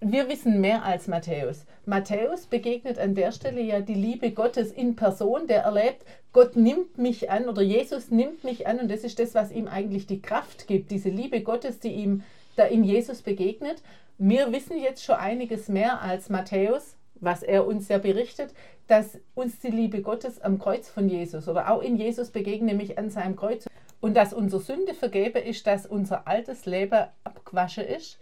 wir 0.00 0.28
wissen 0.28 0.60
mehr 0.60 0.84
als 0.84 1.08
Matthäus. 1.08 1.66
Matthäus 1.86 2.46
begegnet 2.46 2.98
an 2.98 3.14
der 3.14 3.32
Stelle 3.32 3.62
ja 3.62 3.80
die 3.80 3.94
Liebe 3.94 4.32
Gottes 4.32 4.72
in 4.72 4.96
Person, 4.96 5.46
der 5.46 5.62
erlebt, 5.62 6.04
Gott 6.32 6.56
nimmt 6.56 6.98
mich 6.98 7.30
an 7.30 7.48
oder 7.48 7.62
Jesus 7.62 8.10
nimmt 8.10 8.44
mich 8.44 8.66
an 8.66 8.80
und 8.80 8.90
das 8.90 9.04
ist 9.04 9.18
das, 9.18 9.34
was 9.34 9.52
ihm 9.52 9.68
eigentlich 9.68 10.06
die 10.06 10.20
Kraft 10.20 10.66
gibt, 10.66 10.90
diese 10.90 11.10
Liebe 11.10 11.42
Gottes, 11.42 11.80
die 11.80 11.92
ihm 11.92 12.22
da 12.56 12.64
in 12.64 12.84
Jesus 12.84 13.22
begegnet. 13.22 13.82
Wir 14.18 14.52
wissen 14.52 14.78
jetzt 14.78 15.02
schon 15.04 15.16
einiges 15.16 15.68
mehr 15.68 16.00
als 16.00 16.30
Matthäus, 16.30 16.96
was 17.16 17.42
er 17.42 17.66
uns 17.66 17.88
ja 17.88 17.98
berichtet, 17.98 18.54
dass 18.86 19.18
uns 19.34 19.58
die 19.58 19.70
Liebe 19.70 20.02
Gottes 20.02 20.40
am 20.40 20.58
Kreuz 20.58 20.88
von 20.88 21.08
Jesus 21.08 21.48
oder 21.48 21.70
auch 21.70 21.82
in 21.82 21.96
Jesus 21.96 22.30
begegnet, 22.30 22.68
nämlich 22.68 22.98
an 22.98 23.10
seinem 23.10 23.34
Kreuz. 23.34 23.66
Und 24.00 24.14
dass 24.14 24.34
unsere 24.34 24.60
Sünde 24.60 24.94
vergeben 24.94 25.42
ist, 25.42 25.66
dass 25.66 25.86
unser 25.86 26.28
altes 26.28 26.66
Leben 26.66 27.06
abgewaschen 27.24 27.84
ist 27.84 28.18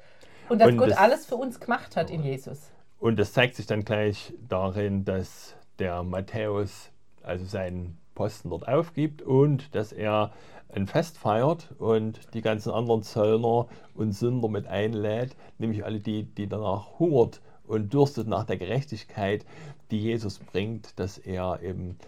und 0.49 0.61
dass 0.61 0.69
und 0.69 0.79
Gott 0.79 0.91
das, 0.91 0.99
alles 0.99 1.27
für 1.27 1.35
uns 1.37 1.59
gemacht 1.59 1.97
hat 1.97 2.11
in 2.11 2.23
Jesus. 2.23 2.71
Und 3.01 3.19
das 3.19 3.33
zeigt 3.33 3.57
sich 3.57 3.67
dann 3.67 3.85
gleich 3.85 4.33
darin, 4.49 5.05
dass 5.05 5.57
der 5.81 6.05
Matthäus 6.05 6.91
also 7.23 7.45
seinen 7.45 7.99
Posten 8.15 8.51
dort 8.51 8.69
aufgibt 8.69 9.23
und 9.23 9.75
dass 9.75 9.93
er 9.93 10.33
ein 10.73 10.87
Fest 10.87 11.19
feiert 11.19 11.75
und 11.79 12.35
die 12.35 12.41
ganzen 12.41 12.73
anderen 12.73 13.03
Zöllner 13.03 13.67
und 13.95 14.13
Sünder 14.13 14.49
mit 14.49 14.67
einlädt, 14.67 15.37
nämlich 15.59 15.85
alle 15.85 16.01
die, 16.01 16.25
die 16.25 16.49
danach 16.49 16.99
hungert 16.99 17.41
und 17.65 17.93
dürstet 17.93 18.27
nach 18.27 18.45
der 18.45 18.57
Gerechtigkeit, 18.57 19.45
die 19.91 20.01
Jesus 20.01 20.39
bringt, 20.39 20.99
dass 20.99 21.19
er 21.19 21.63
eben 21.63 21.99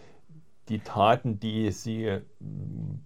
die 0.68 0.78
Taten, 0.78 1.38
die 1.38 1.70
sie 1.72 2.20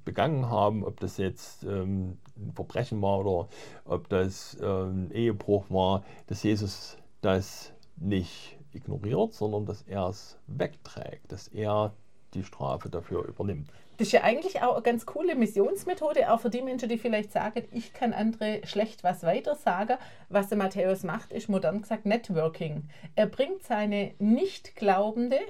begangen 0.05 0.49
haben, 0.49 0.85
ob 0.85 1.01
das 1.01 1.17
jetzt 1.17 1.65
ähm, 1.65 2.19
ein 2.37 2.53
Verbrechen 2.53 3.03
war 3.03 3.19
oder 3.19 3.49
ob 3.85 4.09
das 4.09 4.57
ähm, 4.63 5.11
Ehebruch 5.13 5.65
war, 5.69 6.05
dass 6.29 6.45
Jesus 6.45 6.97
das 7.21 7.73
nicht 7.97 8.57
ignoriert, 8.73 9.35
sondern 9.35 9.67
dass 9.67 9.83
er 9.83 10.09
es 10.09 10.39
wegträgt, 10.47 11.33
dass 11.33 11.49
er 11.49 11.93
die 12.35 12.45
Strafe 12.45 12.91
dafür 12.91 13.25
übernimmt. 13.25 13.73
Das 13.99 14.07
ist 14.07 14.13
ja 14.13 14.23
eigentlich 14.23 14.63
auch 14.63 14.75
eine 14.75 14.83
ganz 14.83 15.07
coole 15.07 15.35
Missionsmethode, 15.35 16.33
auch 16.33 16.39
für 16.41 16.51
die 16.51 16.63
Menschen, 16.63 16.89
die 16.89 16.99
vielleicht 16.99 17.33
sagen, 17.33 17.65
ich 17.73 17.93
kann 17.93 18.13
andere 18.13 18.61
schlecht 18.65 19.03
was 19.03 19.25
weiter 19.25 19.57
sagen. 19.57 19.97
Was 20.29 20.49
der 20.49 20.57
Matthäus 20.57 21.03
macht, 21.03 21.33
ist 21.33 21.49
modern 21.49 21.83
gesagt 21.83 22.07
Networking. 22.07 22.85
Er 23.17 23.27
bringt 23.27 23.65
seine 23.65 24.15
nicht 24.21 24.77
glaubende 24.77 25.41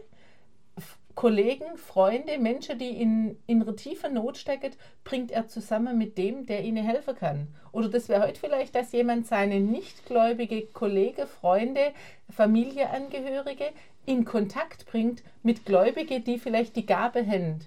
Kollegen, 1.14 1.76
Freunde, 1.76 2.38
Menschen, 2.38 2.78
die 2.78 2.90
in, 3.02 3.36
in 3.46 3.60
einer 3.60 3.76
tiefen 3.76 4.14
Not 4.14 4.38
stecken, 4.38 4.70
bringt 5.04 5.30
er 5.30 5.48
zusammen 5.48 5.98
mit 5.98 6.16
dem, 6.16 6.46
der 6.46 6.64
ihnen 6.64 6.84
helfen 6.84 7.16
kann. 7.16 7.48
Oder 7.72 7.88
das 7.88 8.08
wäre 8.08 8.26
heute 8.26 8.40
vielleicht, 8.40 8.74
dass 8.76 8.92
jemand 8.92 9.26
seine 9.26 9.60
nichtgläubige 9.60 10.68
Kollegen, 10.68 11.26
Freunde, 11.26 11.92
Familienangehörige 12.30 13.72
in 14.06 14.24
Kontakt 14.24 14.86
bringt 14.86 15.22
mit 15.42 15.66
Gläubigen, 15.66 16.24
die 16.24 16.38
vielleicht 16.38 16.76
die 16.76 16.86
Gabe 16.86 17.26
haben, 17.26 17.58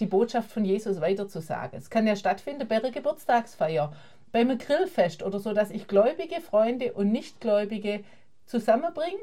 die 0.00 0.06
Botschaft 0.06 0.50
von 0.50 0.64
Jesus 0.64 1.00
weiterzusagen. 1.00 1.78
Es 1.78 1.90
kann 1.90 2.06
ja 2.06 2.16
stattfinden 2.16 2.66
bei 2.66 2.76
einer 2.76 2.90
Geburtstagsfeier, 2.90 3.92
beim 4.32 4.56
Grillfest 4.58 5.22
oder 5.22 5.38
so, 5.38 5.52
dass 5.52 5.70
ich 5.70 5.86
gläubige 5.86 6.40
Freunde 6.40 6.92
und 6.92 7.12
Nichtgläubige 7.12 8.04
zusammenbringe 8.46 9.20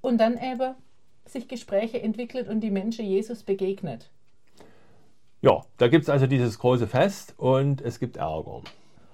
und 0.00 0.18
dann 0.18 0.38
eben 0.38 0.74
sich 1.26 1.48
Gespräche 1.48 2.00
entwickelt 2.00 2.48
und 2.48 2.60
die 2.60 2.70
Menschen 2.70 3.04
Jesus 3.04 3.42
begegnet. 3.42 4.10
Ja, 5.42 5.64
da 5.78 5.88
gibt 5.88 6.04
es 6.04 6.10
also 6.10 6.26
dieses 6.26 6.58
große 6.58 6.86
Fest 6.86 7.34
und 7.38 7.80
es 7.80 7.98
gibt 7.98 8.16
Ärger. 8.16 8.62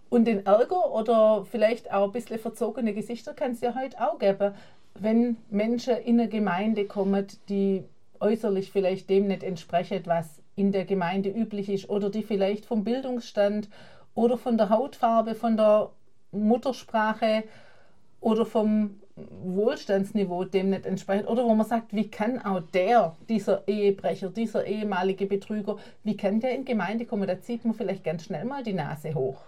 Und 0.09 0.25
den 0.25 0.47
Ärger 0.47 0.93
oder 0.93 1.45
vielleicht 1.45 1.93
auch 1.93 2.05
ein 2.05 2.13
bisschen 2.13 2.39
verzogene 2.39 2.95
Gesichter 2.95 3.35
kann 3.35 3.53
es 3.53 3.61
ja 3.61 3.75
heute 3.75 4.01
auch 4.01 4.19
geben, 4.19 4.55
wenn 4.95 5.37
Menschen 5.51 5.97
in 5.97 6.21
eine 6.21 6.29
Gemeinde 6.29 6.87
kommen, 6.87 7.27
die 7.49 7.85
äußerlich 8.21 8.73
vielleicht 8.73 9.11
dem 9.11 9.27
nicht 9.29 9.43
entsprechen, 9.43 10.03
was 10.07 10.41
in 10.57 10.73
der 10.73 10.85
Gemeinde 10.85 11.29
üblich 11.29 11.69
ist 11.69 11.89
oder 11.89 12.11
die 12.11 12.23
vielleicht 12.23 12.67
vom 12.67 12.83
Bildungsstand 12.83 13.69
oder 14.15 14.39
von 14.39 14.57
der 14.57 14.71
Hautfarbe, 14.71 15.35
von 15.35 15.57
der 15.57 15.91
Muttersprache 16.33 17.45
oder 18.21 18.45
vom 18.47 18.97
Wohlstandsniveau 19.17 20.45
dem 20.45 20.71
nicht 20.71 20.85
entspricht 20.85 21.27
oder 21.27 21.45
wo 21.45 21.55
man 21.55 21.67
sagt, 21.67 21.95
wie 21.95 22.11
kann 22.11 22.45
auch 22.45 22.61
der, 22.61 23.17
dieser 23.29 23.67
Ehebrecher, 23.67 24.29
dieser 24.31 24.67
ehemalige 24.67 25.27
Betrüger, 25.27 25.77
wie 26.05 26.17
kann 26.17 26.41
der 26.41 26.55
in 26.55 26.65
Gemeinde 26.65 27.07
kommen? 27.07 27.27
Da 27.27 27.41
zieht 27.41 27.65
man 27.65 27.75
vielleicht 27.75 28.05
ganz 28.05 28.25
schnell 28.25 28.45
mal 28.45 28.63
die 28.63 28.75
Nase 28.75 29.15
hoch. 29.15 29.41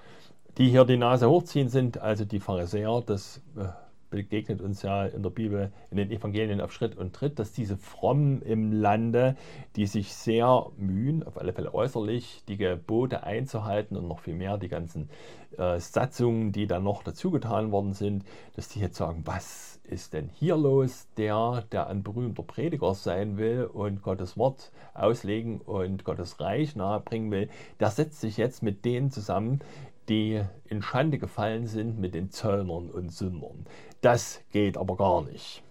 Die 0.56 0.70
hier 0.70 0.84
die 0.84 0.96
Nase 0.96 1.28
hochziehen 1.28 1.68
sind 1.68 1.98
also 1.98 2.24
die 2.24 2.40
Pharisäer, 2.40 3.02
das 3.04 3.42
äh, 3.56 3.68
begegnet 4.10 4.60
uns 4.60 4.82
ja 4.82 5.06
in 5.06 5.22
der 5.22 5.30
Bibel, 5.30 5.72
in 5.90 5.96
den 5.96 6.10
Evangelien 6.10 6.60
auf 6.60 6.72
Schritt 6.72 6.96
und 6.96 7.14
Tritt, 7.14 7.38
dass 7.38 7.52
diese 7.52 7.76
Frommen 7.76 8.42
im 8.42 8.72
Lande, 8.72 9.36
die 9.76 9.86
sich 9.86 10.14
sehr 10.14 10.66
mühen, 10.76 11.22
auf 11.22 11.38
alle 11.38 11.52
Fälle 11.52 11.74
äußerlich, 11.74 12.44
die 12.48 12.56
Gebote 12.56 13.24
einzuhalten 13.24 13.96
und 13.96 14.08
noch 14.08 14.20
viel 14.20 14.34
mehr 14.34 14.58
die 14.58 14.68
ganzen 14.68 15.08
äh, 15.56 15.78
Satzungen, 15.78 16.52
die 16.52 16.66
dann 16.66 16.84
noch 16.84 17.02
dazugetan 17.02 17.72
worden 17.72 17.92
sind, 17.92 18.24
dass 18.56 18.68
die 18.68 18.80
jetzt 18.80 18.96
sagen, 18.96 19.22
was 19.24 19.80
ist 19.84 20.12
denn 20.12 20.28
hier 20.28 20.56
los? 20.56 21.08
Der, 21.16 21.64
der 21.72 21.88
ein 21.88 22.02
berühmter 22.02 22.42
Prediger 22.42 22.94
sein 22.94 23.38
will 23.38 23.64
und 23.64 24.02
Gottes 24.02 24.36
Wort 24.36 24.70
auslegen 24.94 25.60
und 25.60 26.04
Gottes 26.04 26.40
Reich 26.40 26.76
nahebringen 26.76 27.30
will, 27.30 27.48
der 27.80 27.90
setzt 27.90 28.20
sich 28.20 28.36
jetzt 28.36 28.62
mit 28.62 28.84
denen 28.84 29.10
zusammen, 29.10 29.60
die 30.08 30.42
in 30.64 30.82
Schande 30.82 31.18
gefallen 31.18 31.66
sind 31.66 31.98
mit 31.98 32.14
den 32.14 32.30
Zöllnern 32.30 32.90
und 32.90 33.12
Sündern. 33.12 33.66
Das 34.00 34.40
geht 34.52 34.76
aber 34.76 34.96
gar 34.96 35.22
nicht. 35.22 35.62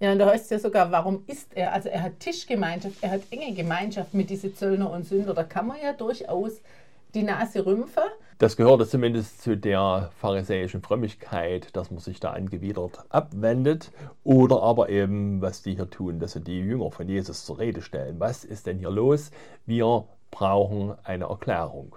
Ja, 0.00 0.12
und 0.12 0.18
da 0.18 0.30
heißt 0.30 0.44
es 0.44 0.50
ja 0.50 0.58
sogar, 0.58 0.90
warum 0.90 1.24
ist 1.26 1.54
er? 1.54 1.74
Also 1.74 1.90
er 1.90 2.02
hat 2.02 2.20
Tischgemeinschaft, 2.20 2.96
er 3.02 3.10
hat 3.10 3.22
enge 3.30 3.52
Gemeinschaft 3.54 4.14
mit 4.14 4.30
diesen 4.30 4.54
Zöllner 4.54 4.90
und 4.90 5.04
Sünder. 5.04 5.34
Da 5.34 5.44
kann 5.44 5.66
man 5.66 5.76
ja 5.82 5.92
durchaus 5.92 6.62
die 7.12 7.22
Nase 7.22 7.66
rümpfen. 7.66 8.04
Das 8.38 8.56
gehörte 8.56 8.86
zumindest 8.86 9.42
zu 9.42 9.58
der 9.58 10.10
pharisäischen 10.18 10.80
Frömmigkeit, 10.80 11.76
dass 11.76 11.90
man 11.90 12.00
sich 12.00 12.18
da 12.20 12.30
angewidert 12.30 13.04
abwendet. 13.10 13.92
Oder 14.24 14.62
aber 14.62 14.88
eben, 14.88 15.42
was 15.42 15.62
die 15.62 15.74
hier 15.74 15.90
tun, 15.90 16.18
dass 16.18 16.32
sie 16.32 16.40
die 16.40 16.60
Jünger 16.60 16.90
von 16.90 17.06
Jesus 17.06 17.44
zur 17.44 17.58
Rede 17.58 17.82
stellen. 17.82 18.18
Was 18.18 18.44
ist 18.44 18.66
denn 18.66 18.78
hier 18.78 18.90
los? 18.90 19.30
Wir 19.66 20.04
brauchen 20.30 20.94
eine 21.04 21.24
Erklärung. 21.26 21.96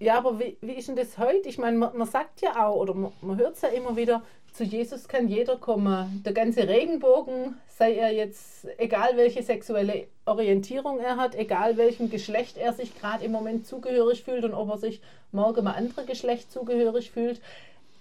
Ja, 0.00 0.16
aber 0.16 0.38
wie, 0.38 0.56
wie 0.60 0.74
ist 0.74 0.88
denn 0.88 0.96
das 0.96 1.18
heute? 1.18 1.48
Ich 1.48 1.58
meine, 1.58 1.76
man, 1.76 1.96
man 1.96 2.06
sagt 2.06 2.40
ja 2.40 2.64
auch, 2.64 2.76
oder 2.76 2.94
man, 2.94 3.12
man 3.20 3.36
hört 3.36 3.56
es 3.56 3.62
ja 3.62 3.68
immer 3.68 3.96
wieder, 3.96 4.22
zu 4.52 4.64
Jesus 4.64 5.08
kann 5.08 5.28
jeder 5.28 5.56
kommen. 5.56 6.22
Der 6.24 6.32
ganze 6.32 6.68
Regenbogen, 6.68 7.56
sei 7.66 7.94
er 7.94 8.12
jetzt, 8.12 8.66
egal 8.78 9.16
welche 9.16 9.42
sexuelle 9.42 10.06
Orientierung 10.24 10.98
er 11.00 11.16
hat, 11.16 11.34
egal 11.34 11.76
welchem 11.76 12.10
Geschlecht 12.10 12.56
er 12.58 12.72
sich 12.72 12.98
gerade 12.98 13.24
im 13.24 13.32
Moment 13.32 13.66
zugehörig 13.66 14.22
fühlt 14.22 14.44
und 14.44 14.54
ob 14.54 14.70
er 14.70 14.78
sich 14.78 15.00
morgen 15.32 15.64
mal 15.64 15.72
andere 15.72 16.04
Geschlecht 16.04 16.50
zugehörig 16.52 17.10
fühlt, 17.10 17.40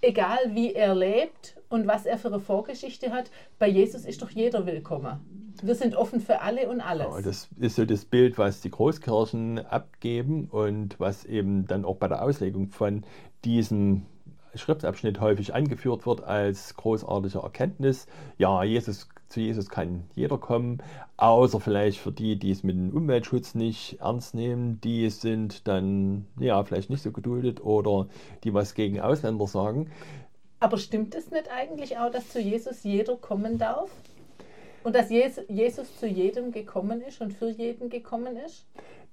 egal 0.02 0.38
wie 0.54 0.74
er 0.74 0.96
lebt 0.96 1.58
und 1.70 1.88
was 1.88 2.06
er 2.06 2.18
für 2.18 2.30
eine 2.30 2.40
Vorgeschichte 2.40 3.12
hat, 3.12 3.32
bei 3.60 3.68
Jesus 3.68 4.06
ist 4.06 4.22
doch 4.22 4.30
jeder 4.30 4.66
willkommen. 4.66 5.20
Wir 5.64 5.76
sind 5.76 5.96
offen 5.96 6.20
für 6.20 6.42
alle 6.42 6.70
und 6.70 6.82
alles. 6.82 7.08
Ja, 7.08 7.22
das 7.22 7.50
ist 7.60 7.76
so 7.76 7.86
das 7.86 8.06
Bild, 8.06 8.38
was 8.38 8.62
die 8.62 8.70
Großkirchen 8.70 9.66
abgeben 9.66 10.48
und 10.52 11.00
was 11.00 11.26
eben 11.26 11.66
dann 11.66 11.84
auch 11.84 11.96
bei 11.96 12.08
der 12.08 12.22
Auslegung 12.22 12.68
von 12.68 13.04
diesem 13.44 14.06
Schriftabschnitt 14.54 15.20
häufig 15.20 15.54
angeführt 15.54 16.06
wird 16.06 16.24
als 16.24 16.76
großartige 16.76 17.40
Erkenntnis. 17.40 18.08
Ja, 18.38 18.64
Jesus, 18.64 19.10
zu 19.30 19.40
Jesus 19.40 19.70
kann 19.70 20.04
jeder 20.16 20.38
kommen, 20.38 20.82
außer 21.18 21.60
vielleicht 21.60 22.00
für 22.00 22.12
die, 22.12 22.38
die 22.38 22.52
es 22.52 22.64
mit 22.64 22.76
dem 22.76 22.92
Umweltschutz 22.92 23.56
nicht 23.56 24.00
ernst 24.00 24.36
nehmen. 24.36 24.80
Die 24.82 25.10
sind 25.10 25.68
dann 25.68 26.28
ja 26.40 26.64
vielleicht 26.64 26.90
nicht 26.90 27.04
so 27.04 27.12
geduldet 27.12 27.64
oder 27.64 28.08
die 28.44 28.54
was 28.54 28.74
gegen 28.74 29.00
Ausländer 29.02 29.48
sagen. 29.48 29.90
Aber 30.60 30.78
stimmt 30.78 31.14
es 31.14 31.30
nicht 31.30 31.50
eigentlich 31.52 31.98
auch, 31.98 32.12
dass 32.12 32.30
zu 32.30 32.40
Jesus 32.40 32.84
jeder 32.84 33.16
kommen 33.16 33.58
darf? 33.58 33.90
Und 34.84 34.96
dass 34.96 35.10
Jesus 35.10 36.00
zu 36.00 36.08
jedem 36.08 36.52
gekommen 36.52 37.02
ist 37.02 37.20
und 37.20 37.34
für 37.34 37.50
jeden 37.50 37.90
gekommen 37.90 38.38
ist? 38.38 38.66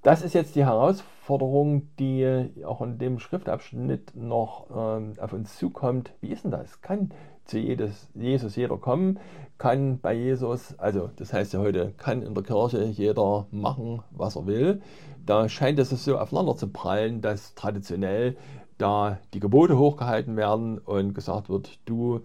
Das 0.02 0.23
ist 0.23 0.35
jetzt 0.35 0.54
die 0.54 0.64
Herausforderung, 0.64 1.88
die 1.99 2.52
auch 2.64 2.83
in 2.83 2.99
dem 2.99 3.18
Schriftabschnitt 3.18 4.14
noch 4.14 4.66
ähm, 4.71 5.14
auf 5.18 5.33
uns 5.33 5.56
zukommt. 5.56 6.12
Wie 6.21 6.28
ist 6.28 6.44
denn 6.44 6.50
das? 6.50 6.83
Kann 6.83 7.11
zu 7.45 7.59
jedes, 7.59 8.09
Jesus 8.15 8.57
jeder 8.57 8.77
kommen? 8.77 9.19
Kann 9.59 10.01
bei 10.01 10.15
Jesus, 10.15 10.79
also 10.79 11.11
das 11.17 11.33
heißt 11.33 11.53
ja 11.53 11.61
heute, 11.61 11.93
kann 11.97 12.23
in 12.23 12.35
der 12.35 12.43
Kirche 12.43 12.85
jeder 12.85 13.47
machen, 13.51 14.03
was 14.11 14.37
er 14.37 14.47
will. 14.47 14.83
Da 15.25 15.49
scheint 15.49 15.79
es 15.79 15.91
so 15.91 16.19
aufeinander 16.19 16.57
zu 16.57 16.69
prallen, 16.69 17.21
dass 17.21 17.55
traditionell 17.55 18.37
da 18.79 19.19
die 19.33 19.41
Gebote 19.41 19.79
hochgehalten 19.79 20.37
werden 20.37 20.79
und 20.79 21.15
gesagt 21.15 21.49
wird, 21.49 21.79
du 21.85 22.21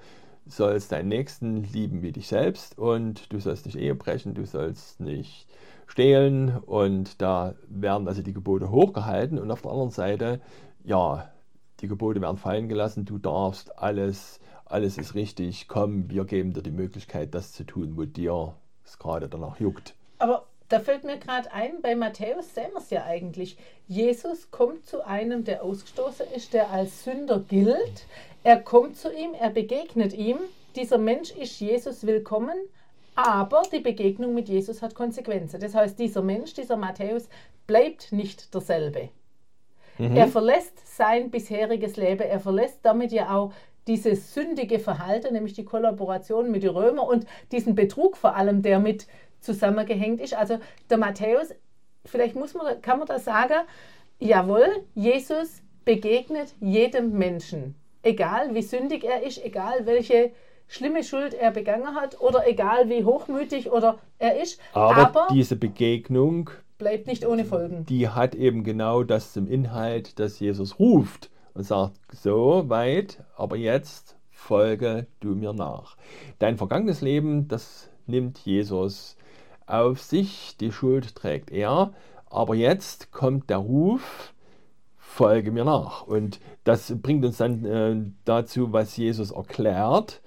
sollst 0.47 0.91
deinen 0.91 1.09
Nächsten 1.09 1.63
lieben 1.63 2.01
wie 2.01 2.11
dich 2.11 2.27
selbst 2.27 2.77
und 2.77 3.31
du 3.31 3.39
sollst 3.39 3.65
nicht 3.65 3.77
Ehe 3.77 3.95
brechen, 3.95 4.33
du 4.33 4.45
sollst 4.45 4.99
nicht 4.99 5.47
stehlen 5.85 6.57
und 6.57 7.21
da 7.21 7.55
werden 7.67 8.07
also 8.07 8.21
die 8.21 8.33
Gebote 8.33 8.71
hochgehalten 8.71 9.39
und 9.39 9.51
auf 9.51 9.61
der 9.61 9.71
anderen 9.71 9.91
Seite, 9.91 10.41
ja, 10.83 11.29
die 11.81 11.87
Gebote 11.87 12.21
werden 12.21 12.37
fallen 12.37 12.67
gelassen, 12.67 13.05
du 13.05 13.17
darfst 13.17 13.77
alles, 13.77 14.39
alles 14.69 14.97
ist 14.97 15.15
richtig, 15.15 15.67
komm, 15.67 16.09
wir 16.09 16.25
geben 16.25 16.53
dir 16.53 16.61
die 16.61 16.71
Möglichkeit, 16.71 17.33
das 17.33 17.51
zu 17.51 17.63
tun, 17.63 17.97
wo 17.97 18.05
dir 18.05 18.53
es 18.85 18.97
gerade 18.99 19.27
danach 19.27 19.59
juckt. 19.59 19.95
Aber 20.19 20.45
da 20.69 20.79
fällt 20.79 21.03
mir 21.03 21.17
gerade 21.17 21.51
ein, 21.51 21.81
bei 21.81 21.95
Matthäus 21.95 22.53
sehen 22.53 22.71
wir 22.73 22.79
es 22.79 22.91
ja 22.91 23.03
eigentlich. 23.03 23.57
Jesus 23.87 24.51
kommt 24.51 24.85
zu 24.85 25.05
einem, 25.05 25.43
der 25.43 25.63
ausgestoßen 25.63 26.27
ist, 26.35 26.53
der 26.53 26.69
als 26.69 27.03
Sünder 27.03 27.39
gilt. 27.39 28.05
Er 28.43 28.61
kommt 28.61 28.95
zu 28.95 29.11
ihm, 29.11 29.33
er 29.33 29.49
begegnet 29.49 30.13
ihm. 30.13 30.37
Dieser 30.75 30.99
Mensch 30.99 31.31
ist 31.31 31.59
Jesus 31.59 32.05
willkommen, 32.05 32.55
aber 33.15 33.63
die 33.73 33.79
Begegnung 33.79 34.35
mit 34.35 34.47
Jesus 34.47 34.83
hat 34.83 34.93
Konsequenzen. 34.93 35.59
Das 35.59 35.73
heißt, 35.73 35.97
dieser 35.97 36.21
Mensch, 36.21 36.53
dieser 36.53 36.77
Matthäus, 36.77 37.27
bleibt 37.65 38.11
nicht 38.11 38.53
derselbe. 38.53 39.09
Mhm. 39.97 40.15
Er 40.15 40.27
verlässt 40.27 40.95
sein 40.95 41.29
bisheriges 41.29 41.97
Leben, 41.97 42.21
er 42.21 42.39
verlässt 42.39 42.79
damit 42.83 43.11
ja 43.11 43.35
auch 43.35 43.51
dieses 43.89 44.33
sündige 44.33 44.79
Verhalten, 44.79 45.33
nämlich 45.33 45.53
die 45.53 45.65
Kollaboration 45.65 46.51
mit 46.51 46.63
den 46.63 46.69
Römern 46.69 47.07
und 47.07 47.25
diesen 47.51 47.75
Betrug 47.75 48.15
vor 48.15 48.35
allem, 48.35 48.61
der 48.61 48.79
mit 48.79 49.07
zusammengehängt 49.41 50.21
ist. 50.21 50.35
Also 50.35 50.59
der 50.89 50.97
Matthäus, 50.97 51.53
vielleicht 52.05 52.35
muss 52.35 52.53
man, 52.53 52.81
kann 52.81 52.99
man 52.99 53.07
da 53.07 53.19
sagen, 53.19 53.55
jawohl, 54.19 54.67
Jesus 54.93 55.61
begegnet 55.85 56.53
jedem 56.59 57.17
Menschen, 57.17 57.75
egal 58.03 58.53
wie 58.53 58.61
sündig 58.61 59.03
er 59.03 59.23
ist, 59.23 59.43
egal 59.43 59.85
welche 59.85 60.31
schlimme 60.67 61.03
Schuld 61.03 61.33
er 61.33 61.49
begangen 61.49 61.95
hat 61.95 62.21
oder 62.21 62.47
egal 62.47 62.89
wie 62.89 63.03
hochmütig 63.03 63.71
oder 63.71 63.97
er 64.19 64.39
ist. 64.39 64.61
Aber, 64.73 64.97
aber 64.97 65.27
diese 65.31 65.55
Begegnung 65.55 66.51
bleibt 66.77 67.07
nicht 67.07 67.25
ohne 67.25 67.43
Folgen. 67.43 67.85
Die 67.87 68.07
hat 68.07 68.35
eben 68.35 68.63
genau 68.63 69.03
das 69.03 69.33
zum 69.33 69.47
Inhalt, 69.47 70.19
dass 70.19 70.39
Jesus 70.39 70.79
ruft 70.79 71.31
und 71.53 71.63
sagt, 71.63 71.99
so 72.13 72.69
weit, 72.69 73.23
aber 73.35 73.55
jetzt 73.55 74.17
folge 74.31 75.07
du 75.19 75.35
mir 75.35 75.53
nach. 75.53 75.97
Dein 76.39 76.57
vergangenes 76.57 77.01
Leben, 77.01 77.47
das 77.47 77.89
nimmt 78.07 78.39
Jesus 78.39 79.17
auf 79.65 80.01
sich, 80.01 80.57
die 80.57 80.71
Schuld 80.71 81.15
trägt 81.15 81.51
er, 81.51 81.93
aber 82.29 82.55
jetzt 82.55 83.11
kommt 83.11 83.49
der 83.49 83.57
Ruf, 83.57 84.33
folge 84.97 85.51
mir 85.51 85.65
nach. 85.65 86.03
Und 86.03 86.39
das 86.63 86.93
bringt 87.01 87.25
uns 87.25 87.37
dann 87.37 87.65
äh, 87.65 87.95
dazu, 88.25 88.71
was 88.71 88.97
Jesus 88.97 89.31
erklärt, 89.31 90.21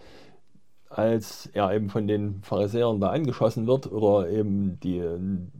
als 0.95 1.49
er 1.53 1.73
eben 1.73 1.89
von 1.89 2.07
den 2.07 2.43
Pharisäern 2.43 3.01
da 3.01 3.09
angeschossen 3.09 3.67
wird 3.67 3.91
oder 3.91 4.29
eben 4.29 4.79
die 4.81 5.03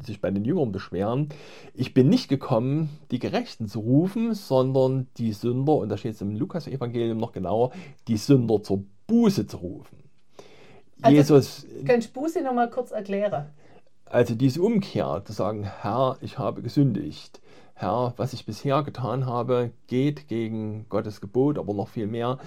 sich 0.05 0.21
bei 0.21 0.31
den 0.31 0.45
Jüngern 0.45 0.73
beschweren. 0.73 1.29
Ich 1.75 1.95
bin 1.95 2.09
nicht 2.09 2.29
gekommen, 2.29 2.91
die 3.11 3.19
Gerechten 3.19 3.67
zu 3.67 3.81
rufen, 3.81 4.35
sondern 4.35 5.09
die 5.17 5.33
Sünder, 5.33 5.75
und 5.75 5.89
da 5.89 5.97
steht 5.97 6.15
es 6.15 6.21
im 6.21 6.37
Lukas-Evangelium 6.37 7.19
noch 7.19 7.33
genauer, 7.33 7.73
die 8.09 8.17
Sünder 8.17 8.63
zur 8.63 8.85
Buße 9.07 9.47
zu 9.47 9.57
rufen. 9.59 9.99
Also, 11.01 11.17
Jesus. 11.17 11.67
Kannst 11.85 12.15
du 12.15 12.21
Buße 12.21 12.43
nochmal 12.43 12.71
kurz 12.71 12.91
erklären? 12.91 13.47
Also 14.05 14.35
diese 14.35 14.61
Umkehr, 14.61 15.23
zu 15.25 15.33
sagen, 15.33 15.65
Herr, 15.65 16.19
ich 16.21 16.39
habe 16.39 16.61
gesündigt. 16.61 17.41
Herr, 17.75 18.13
was 18.19 18.35
ich 18.35 18.45
bisher 18.45 18.83
getan 18.83 19.27
habe, 19.27 19.73
geht 19.87 20.29
gegen 20.29 20.87
Gottes 20.91 21.21
Gebot, 21.23 21.59
aber 21.59 21.73
noch 21.73 21.89
viel 21.89 22.07
mehr. 22.07 22.39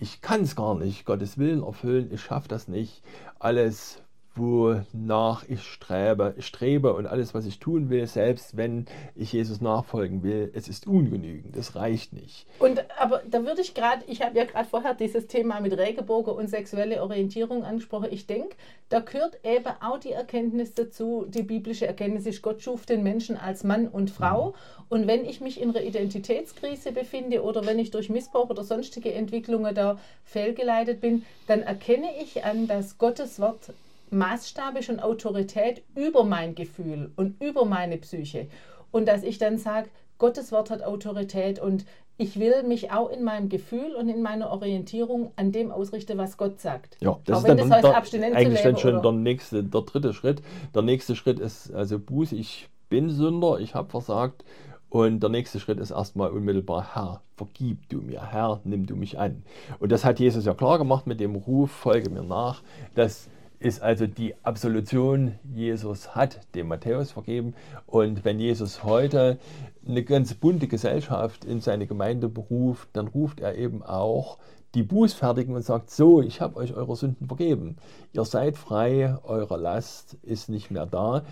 Ich 0.00 0.20
kann 0.20 0.42
es 0.42 0.54
gar 0.54 0.76
nicht, 0.76 1.04
Gottes 1.04 1.38
Willen 1.38 1.64
erfüllen, 1.64 2.10
ich 2.12 2.20
schaffe 2.20 2.46
das 2.46 2.68
nicht. 2.68 3.02
Alles 3.40 4.00
wonach 4.36 5.44
ich 5.48 5.62
strebe, 5.62 6.36
strebe 6.38 6.94
und 6.94 7.06
alles, 7.06 7.34
was 7.34 7.46
ich 7.46 7.58
tun 7.58 7.90
will, 7.90 8.06
selbst 8.06 8.56
wenn 8.56 8.86
ich 9.16 9.32
Jesus 9.32 9.60
nachfolgen 9.60 10.22
will, 10.22 10.52
es 10.54 10.68
ist 10.68 10.86
ungenügend, 10.86 11.56
es 11.56 11.74
reicht 11.74 12.12
nicht. 12.12 12.46
Und 12.60 12.84
aber 12.98 13.22
da 13.28 13.44
würde 13.44 13.60
ich 13.60 13.74
gerade, 13.74 14.04
ich 14.06 14.22
habe 14.22 14.36
ja 14.36 14.44
gerade 14.44 14.68
vorher 14.68 14.94
dieses 14.94 15.26
Thema 15.26 15.60
mit 15.60 15.76
Regenbogen 15.76 16.34
und 16.34 16.48
sexuelle 16.48 17.02
Orientierung 17.02 17.64
angesprochen. 17.64 18.08
Ich 18.10 18.26
denke, 18.26 18.56
da 18.88 19.00
gehört 19.00 19.38
eben 19.44 19.72
auch 19.80 19.98
die 19.98 20.12
Erkenntnis 20.12 20.74
dazu, 20.74 21.26
die 21.28 21.42
biblische 21.42 21.86
Erkenntnis 21.86 22.26
ist, 22.26 22.42
Gott 22.42 22.62
schuf 22.62 22.86
den 22.86 23.02
Menschen 23.02 23.36
als 23.36 23.64
Mann 23.64 23.88
und 23.88 24.10
Frau. 24.10 24.48
Mhm. 24.48 24.84
Und 24.88 25.06
wenn 25.06 25.24
ich 25.24 25.40
mich 25.40 25.60
in 25.60 25.70
einer 25.70 25.82
Identitätskrise 25.82 26.92
befinde 26.92 27.42
oder 27.42 27.66
wenn 27.66 27.78
ich 27.78 27.90
durch 27.90 28.08
Missbrauch 28.08 28.50
oder 28.50 28.64
sonstige 28.64 29.12
Entwicklungen 29.12 29.74
da 29.74 29.98
fehlgeleitet 30.24 31.00
bin, 31.00 31.24
dann 31.46 31.62
erkenne 31.62 32.08
ich 32.22 32.44
an, 32.44 32.66
dass 32.66 32.98
Gottes 32.98 33.40
Wort 33.40 33.72
maßstabisch 34.10 34.88
und 34.88 35.00
Autorität 35.00 35.82
über 35.94 36.24
mein 36.24 36.54
Gefühl 36.54 37.12
und 37.16 37.42
über 37.42 37.64
meine 37.64 37.98
Psyche. 37.98 38.46
Und 38.90 39.06
dass 39.06 39.22
ich 39.22 39.38
dann 39.38 39.58
sage, 39.58 39.90
Gottes 40.18 40.50
Wort 40.50 40.70
hat 40.70 40.82
Autorität 40.82 41.60
und 41.60 41.84
ich 42.18 42.38
will 42.38 42.64
mich 42.64 42.90
auch 42.90 43.10
in 43.10 43.22
meinem 43.22 43.48
Gefühl 43.48 43.94
und 43.96 44.08
in 44.08 44.22
meiner 44.22 44.50
Orientierung 44.50 45.30
an 45.36 45.52
dem 45.52 45.70
ausrichten, 45.70 46.18
was 46.18 46.36
Gott 46.36 46.60
sagt. 46.60 46.96
Ja, 47.00 47.18
das 47.24 47.38
auch 47.38 47.40
ist 47.42 47.48
dann, 47.48 47.56
das 47.56 47.70
heißt, 47.70 47.84
der, 47.84 47.96
abstinent 47.96 48.36
eigentlich 48.36 48.62
dann 48.62 48.76
schon 48.76 49.00
der 49.00 49.12
nächste, 49.12 49.62
der 49.62 49.82
dritte 49.82 50.12
Schritt. 50.12 50.42
Der 50.74 50.82
nächste 50.82 51.14
Schritt 51.14 51.38
ist 51.38 51.72
also 51.72 51.98
Buße, 52.00 52.34
ich 52.34 52.68
bin 52.88 53.10
Sünder, 53.10 53.60
ich 53.60 53.74
habe 53.74 53.88
versagt. 53.88 54.44
Und 54.90 55.20
der 55.20 55.30
nächste 55.30 55.60
Schritt 55.60 55.78
ist 55.78 55.90
erstmal 55.90 56.30
unmittelbar, 56.30 56.94
Herr, 56.94 57.20
vergib 57.36 57.88
du 57.90 57.98
mir, 57.98 58.32
Herr, 58.32 58.60
nimm 58.64 58.86
du 58.86 58.96
mich 58.96 59.18
an. 59.18 59.42
Und 59.78 59.92
das 59.92 60.04
hat 60.04 60.18
Jesus 60.18 60.46
ja 60.46 60.54
klar 60.54 60.78
gemacht 60.78 61.06
mit 61.06 61.20
dem 61.20 61.36
Ruf, 61.36 61.70
folge 61.70 62.10
mir 62.10 62.22
nach, 62.22 62.62
dass 62.94 63.28
ist 63.60 63.82
also 63.82 64.06
die 64.06 64.34
Absolution, 64.44 65.38
Jesus 65.54 66.14
hat 66.14 66.40
dem 66.54 66.68
Matthäus 66.68 67.12
vergeben. 67.12 67.54
Und 67.86 68.24
wenn 68.24 68.38
Jesus 68.38 68.84
heute 68.84 69.38
eine 69.86 70.04
ganz 70.04 70.34
bunte 70.34 70.68
Gesellschaft 70.68 71.44
in 71.44 71.60
seine 71.60 71.86
Gemeinde 71.86 72.28
beruft, 72.28 72.88
dann 72.92 73.08
ruft 73.08 73.40
er 73.40 73.56
eben 73.56 73.82
auch 73.82 74.38
die 74.74 74.82
Bußfertigen 74.82 75.54
und 75.54 75.62
sagt, 75.62 75.90
so, 75.90 76.22
ich 76.22 76.40
habe 76.40 76.56
euch 76.56 76.74
eure 76.74 76.94
Sünden 76.94 77.26
vergeben. 77.26 77.76
Ihr 78.12 78.24
seid 78.24 78.56
frei, 78.56 79.16
eure 79.24 79.56
Last 79.56 80.14
ist 80.22 80.48
nicht 80.48 80.70
mehr 80.70 80.86
da. 80.86 81.24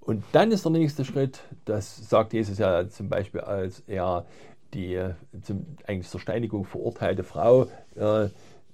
Und 0.00 0.24
dann 0.32 0.52
ist 0.52 0.64
der 0.64 0.72
nächste 0.72 1.04
Schritt, 1.04 1.40
das 1.64 2.08
sagt 2.08 2.32
Jesus 2.32 2.58
ja 2.58 2.88
zum 2.88 3.08
Beispiel, 3.08 3.40
als 3.42 3.82
er 3.86 4.24
die 4.74 5.00
zum, 5.42 5.64
eigentlich 5.86 6.08
zur 6.08 6.20
Steinigung 6.20 6.64
verurteilte 6.64 7.24
Frau 7.24 7.68
äh, 7.94 8.28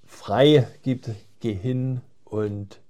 frei 0.05 0.67
gibt, 0.83 1.11
geh 1.41 1.55
hin 1.55 2.01
und 2.35 2.81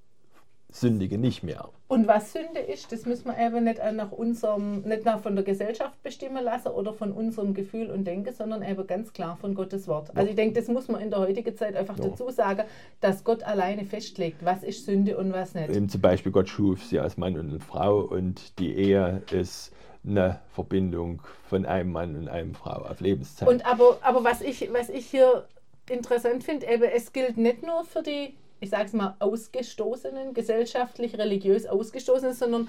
sündige 0.71 1.19
nicht 1.19 1.43
mehr. 1.43 1.69
Und 1.87 2.09
was 2.09 2.33
Sünde 2.33 2.59
ist, 2.59 2.91
das 2.91 3.07
müssen 3.07 3.27
wir 3.27 3.39
eben 3.39 3.63
nicht 3.63 3.81
nach 3.93 4.11
unserem, 4.11 4.81
nicht 4.81 5.05
nach 5.05 5.21
von 5.21 5.37
der 5.37 5.45
Gesellschaft 5.45 6.03
bestimmen 6.03 6.43
lassen 6.43 6.69
oder 6.69 6.93
von 6.93 7.13
unserem 7.13 7.55
Gefühl 7.55 7.91
und 7.91 8.05
Denken, 8.05 8.33
sondern 8.35 8.63
eben 8.63 8.85
ganz 8.87 9.13
klar 9.13 9.37
von 9.37 9.55
Gottes 9.55 9.87
Wort. 9.87 10.09
Ja. 10.09 10.15
Also 10.15 10.31
ich 10.31 10.37
denke, 10.37 10.59
das 10.59 10.69
muss 10.69 10.89
man 10.89 11.01
in 11.01 11.11
der 11.11 11.21
heutigen 11.21 11.55
Zeit 11.57 11.77
einfach 11.77 11.99
ja. 11.99 12.09
dazu 12.09 12.31
sagen, 12.31 12.65
dass 13.01 13.23
Gott 13.23 13.45
alleine 13.45 13.85
festlegt, 13.85 14.45
was 14.45 14.65
ist 14.65 14.87
Sünde 14.87 15.17
und 15.17 15.33
was 15.33 15.55
nicht. 15.55 15.71
Eben 15.71 15.89
zum 15.89 16.01
Beispiel 16.01 16.33
Gott 16.33 16.49
schuf 16.49 16.83
sie 16.85 16.99
als 16.99 17.17
Mann 17.17 17.39
und 17.39 17.63
Frau 17.63 18.01
und 18.01 18.59
die 18.59 18.75
Ehe 18.75 19.23
ist 19.31 19.73
eine 20.05 20.41
Verbindung 20.49 21.23
von 21.49 21.67
einem 21.67 21.93
Mann 21.93 22.17
und 22.17 22.29
einer 22.29 22.55
Frau 22.55 22.83
auf 22.83 23.01
Lebenszeit. 23.01 23.49
Und 23.49 23.65
aber, 23.65 23.99
aber 24.03 24.25
was, 24.25 24.41
ich, 24.41 24.73
was 24.73 24.89
ich 24.89 25.07
hier 25.07 25.47
interessant 25.89 26.43
finde, 26.43 26.67
eben, 26.67 26.85
es 26.85 27.13
gilt 27.13 27.37
nicht 27.37 27.63
nur 27.63 27.85
für 27.85 28.03
die 28.03 28.35
ich 28.61 28.71
sage 28.71 28.85
es 28.87 28.93
mal, 28.93 29.17
Ausgestoßenen, 29.19 30.35
gesellschaftlich, 30.35 31.19
religiös 31.19 31.67
Ausgestoßenen, 31.67 32.35
sondern 32.35 32.69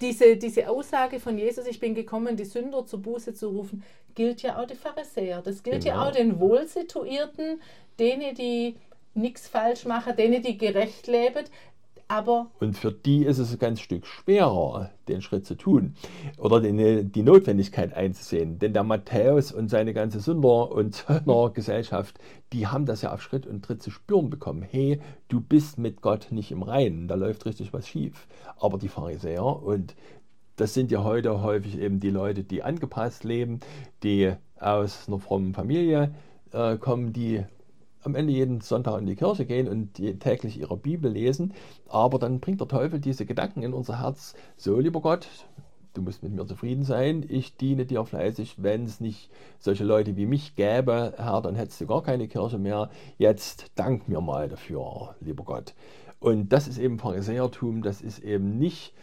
diese, 0.00 0.36
diese 0.36 0.68
Aussage 0.68 1.20
von 1.20 1.38
Jesus, 1.38 1.66
ich 1.66 1.80
bin 1.80 1.94
gekommen, 1.94 2.36
die 2.36 2.44
Sünder 2.44 2.84
zur 2.86 3.00
Buße 3.00 3.34
zu 3.34 3.48
rufen, 3.48 3.84
gilt 4.14 4.42
ja 4.42 4.60
auch 4.60 4.66
die 4.66 4.74
Pharisäer. 4.74 5.42
Das 5.42 5.62
gilt 5.62 5.84
genau. 5.84 5.96
ja 5.96 6.08
auch 6.08 6.12
den 6.12 6.40
Wohlsituierten, 6.40 7.60
denen, 7.98 8.34
die 8.34 8.76
nichts 9.14 9.48
falsch 9.48 9.84
machen, 9.84 10.16
denen, 10.16 10.42
die 10.42 10.58
gerecht 10.58 11.06
leben. 11.06 11.44
Aber 12.08 12.50
und 12.60 12.76
für 12.76 12.92
die 12.92 13.24
ist 13.24 13.38
es 13.38 13.52
ein 13.52 13.58
ganz 13.58 13.80
Stück 13.80 14.06
schwerer, 14.06 14.90
den 15.08 15.22
Schritt 15.22 15.46
zu 15.46 15.54
tun 15.54 15.94
oder 16.38 16.60
die, 16.60 17.04
die 17.04 17.22
Notwendigkeit 17.22 17.94
einzusehen. 17.94 18.58
Denn 18.58 18.72
der 18.72 18.84
Matthäus 18.84 19.52
und 19.52 19.68
seine 19.68 19.94
ganze 19.94 20.20
Sünder- 20.20 20.70
und 20.70 20.94
Zöllnergesellschaft, 20.94 22.18
die 22.52 22.66
haben 22.66 22.86
das 22.86 23.02
ja 23.02 23.12
auf 23.12 23.22
Schritt 23.22 23.46
und 23.46 23.64
Tritt 23.64 23.82
zu 23.82 23.90
spüren 23.90 24.30
bekommen. 24.30 24.62
Hey, 24.62 25.00
du 25.28 25.40
bist 25.40 25.78
mit 25.78 26.02
Gott 26.02 26.28
nicht 26.30 26.50
im 26.50 26.62
Reinen, 26.62 27.08
da 27.08 27.14
läuft 27.14 27.46
richtig 27.46 27.72
was 27.72 27.88
schief. 27.88 28.26
Aber 28.58 28.78
die 28.78 28.88
Pharisäer 28.88 29.44
und 29.44 29.94
das 30.56 30.74
sind 30.74 30.90
ja 30.90 31.02
heute 31.02 31.42
häufig 31.42 31.78
eben 31.78 32.00
die 32.00 32.10
Leute, 32.10 32.44
die 32.44 32.62
angepasst 32.62 33.24
leben, 33.24 33.60
die 34.02 34.34
aus 34.60 35.08
einer 35.08 35.18
frommen 35.18 35.52
Familie 35.52 36.14
äh, 36.52 36.76
kommen, 36.76 37.12
die 37.12 37.44
am 38.04 38.14
Ende 38.14 38.32
jeden 38.32 38.60
Sonntag 38.60 38.98
in 39.00 39.06
die 39.06 39.16
Kirche 39.16 39.46
gehen 39.46 39.68
und 39.68 39.94
täglich 40.20 40.58
ihre 40.58 40.76
Bibel 40.76 41.10
lesen, 41.10 41.52
aber 41.88 42.18
dann 42.18 42.40
bringt 42.40 42.60
der 42.60 42.68
Teufel 42.68 43.00
diese 43.00 43.26
Gedanken 43.26 43.62
in 43.62 43.72
unser 43.72 44.00
Herz, 44.00 44.34
so 44.56 44.78
lieber 44.78 45.00
Gott, 45.00 45.28
du 45.94 46.02
musst 46.02 46.22
mit 46.22 46.32
mir 46.32 46.46
zufrieden 46.46 46.84
sein, 46.84 47.24
ich 47.28 47.56
diene 47.56 47.86
dir 47.86 48.04
fleißig, 48.04 48.62
wenn 48.62 48.84
es 48.84 49.00
nicht 49.00 49.30
solche 49.58 49.84
Leute 49.84 50.16
wie 50.16 50.26
mich 50.26 50.56
gäbe, 50.56 51.14
Herr, 51.16 51.40
dann 51.40 51.54
hättest 51.54 51.80
du 51.80 51.86
gar 51.86 52.02
keine 52.02 52.28
Kirche 52.28 52.58
mehr, 52.58 52.90
jetzt 53.16 53.72
dank 53.74 54.08
mir 54.08 54.20
mal 54.20 54.48
dafür, 54.48 55.14
lieber 55.20 55.44
Gott. 55.44 55.74
Und 56.20 56.52
das 56.52 56.68
ist 56.68 56.78
eben 56.78 56.98
Pharisäertum, 56.98 57.82
das 57.82 58.00
ist 58.00 58.18
eben 58.18 58.58
nicht 58.58 58.94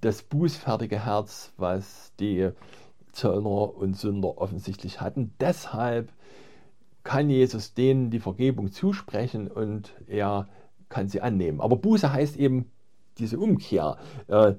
das 0.00 0.22
bußfertige 0.22 1.04
Herz, 1.04 1.52
was 1.56 2.12
die 2.18 2.50
Zöllner 3.12 3.76
und 3.76 3.96
Sünder 3.96 4.38
offensichtlich 4.38 5.00
hatten. 5.00 5.34
Deshalb 5.40 6.10
kann 7.02 7.30
Jesus 7.30 7.74
denen 7.74 8.10
die 8.10 8.20
Vergebung 8.20 8.72
zusprechen 8.72 9.48
und 9.48 9.94
er 10.06 10.48
kann 10.88 11.08
sie 11.08 11.20
annehmen. 11.20 11.60
Aber 11.60 11.76
Buße 11.76 12.12
heißt 12.12 12.36
eben 12.36 12.66
diese 13.18 13.38
Umkehr. 13.38 13.96
Äh, 14.28 14.54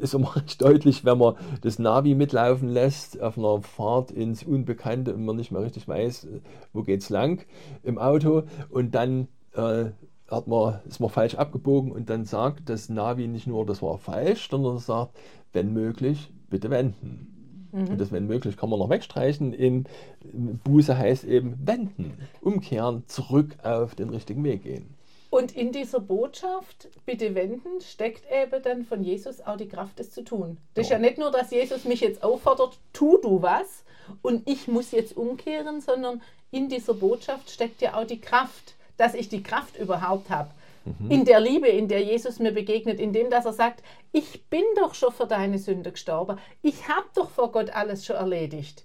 ist 0.00 0.14
immer 0.14 0.36
recht 0.36 0.60
deutlich, 0.62 1.04
wenn 1.04 1.18
man 1.18 1.34
das 1.62 1.78
Navi 1.78 2.14
mitlaufen 2.14 2.68
lässt 2.68 3.20
auf 3.20 3.38
einer 3.38 3.62
Fahrt 3.62 4.10
ins 4.10 4.42
Unbekannte 4.42 5.14
und 5.14 5.24
man 5.24 5.36
nicht 5.36 5.50
mehr 5.50 5.62
richtig 5.62 5.88
weiß, 5.88 6.28
wo 6.72 6.82
geht's 6.82 7.10
lang 7.10 7.44
im 7.82 7.98
Auto 7.98 8.44
und 8.70 8.94
dann 8.94 9.28
äh, 9.54 9.86
hat 10.30 10.46
man, 10.46 10.80
ist 10.86 11.00
man 11.00 11.10
falsch 11.10 11.34
abgebogen 11.34 11.92
und 11.92 12.10
dann 12.10 12.24
sagt 12.24 12.68
das 12.68 12.88
Navi 12.88 13.28
nicht 13.28 13.46
nur, 13.46 13.66
das 13.66 13.82
war 13.82 13.98
falsch, 13.98 14.48
sondern 14.50 14.78
sagt, 14.78 15.16
wenn 15.52 15.72
möglich, 15.72 16.32
bitte 16.50 16.70
wenden. 16.70 17.33
Mhm. 17.74 17.88
Und 17.88 18.00
das, 18.00 18.12
wenn 18.12 18.26
möglich, 18.26 18.56
kann 18.56 18.70
man 18.70 18.78
noch 18.78 18.88
wegstreichen. 18.88 19.52
In 19.52 19.86
Buße 20.22 20.96
heißt 20.96 21.24
eben 21.24 21.58
wenden, 21.66 22.16
umkehren, 22.40 23.02
zurück 23.08 23.56
auf 23.62 23.94
den 23.96 24.10
richtigen 24.10 24.44
Weg 24.44 24.62
gehen. 24.62 24.94
Und 25.30 25.56
in 25.56 25.72
dieser 25.72 25.98
Botschaft, 25.98 26.88
bitte 27.04 27.34
wenden, 27.34 27.80
steckt 27.80 28.22
eben 28.30 28.62
dann 28.62 28.84
von 28.84 29.02
Jesus 29.02 29.40
auch 29.40 29.56
die 29.56 29.66
Kraft, 29.66 29.98
es 29.98 30.12
zu 30.12 30.22
tun. 30.22 30.58
Das 30.74 30.88
ja. 30.88 30.96
ist 30.96 31.02
ja 31.02 31.08
nicht 31.08 31.18
nur, 31.18 31.32
dass 31.32 31.50
Jesus 31.50 31.84
mich 31.84 32.00
jetzt 32.00 32.22
auffordert, 32.22 32.78
tu 32.92 33.18
du 33.18 33.42
was 33.42 33.82
und 34.22 34.48
ich 34.48 34.68
muss 34.68 34.92
jetzt 34.92 35.16
umkehren, 35.16 35.80
sondern 35.80 36.22
in 36.52 36.68
dieser 36.68 36.94
Botschaft 36.94 37.50
steckt 37.50 37.82
ja 37.82 37.94
auch 37.94 38.06
die 38.06 38.20
Kraft, 38.20 38.74
dass 38.96 39.14
ich 39.14 39.28
die 39.28 39.42
Kraft 39.42 39.76
überhaupt 39.76 40.30
habe. 40.30 40.50
Mhm. 40.84 41.10
In 41.10 41.24
der 41.24 41.40
Liebe, 41.40 41.68
in 41.68 41.88
der 41.88 42.02
Jesus 42.02 42.38
mir 42.38 42.52
begegnet, 42.52 43.00
in 43.00 43.12
dem, 43.12 43.30
dass 43.30 43.46
er 43.46 43.52
sagt, 43.52 43.82
ich 44.12 44.44
bin 44.46 44.64
doch 44.76 44.94
schon 44.94 45.12
für 45.12 45.26
deine 45.26 45.58
Sünde 45.58 45.92
gestorben. 45.92 46.38
Ich 46.62 46.88
habe 46.88 47.06
doch 47.14 47.30
vor 47.30 47.52
Gott 47.52 47.70
alles 47.70 48.04
schon 48.04 48.16
erledigt. 48.16 48.84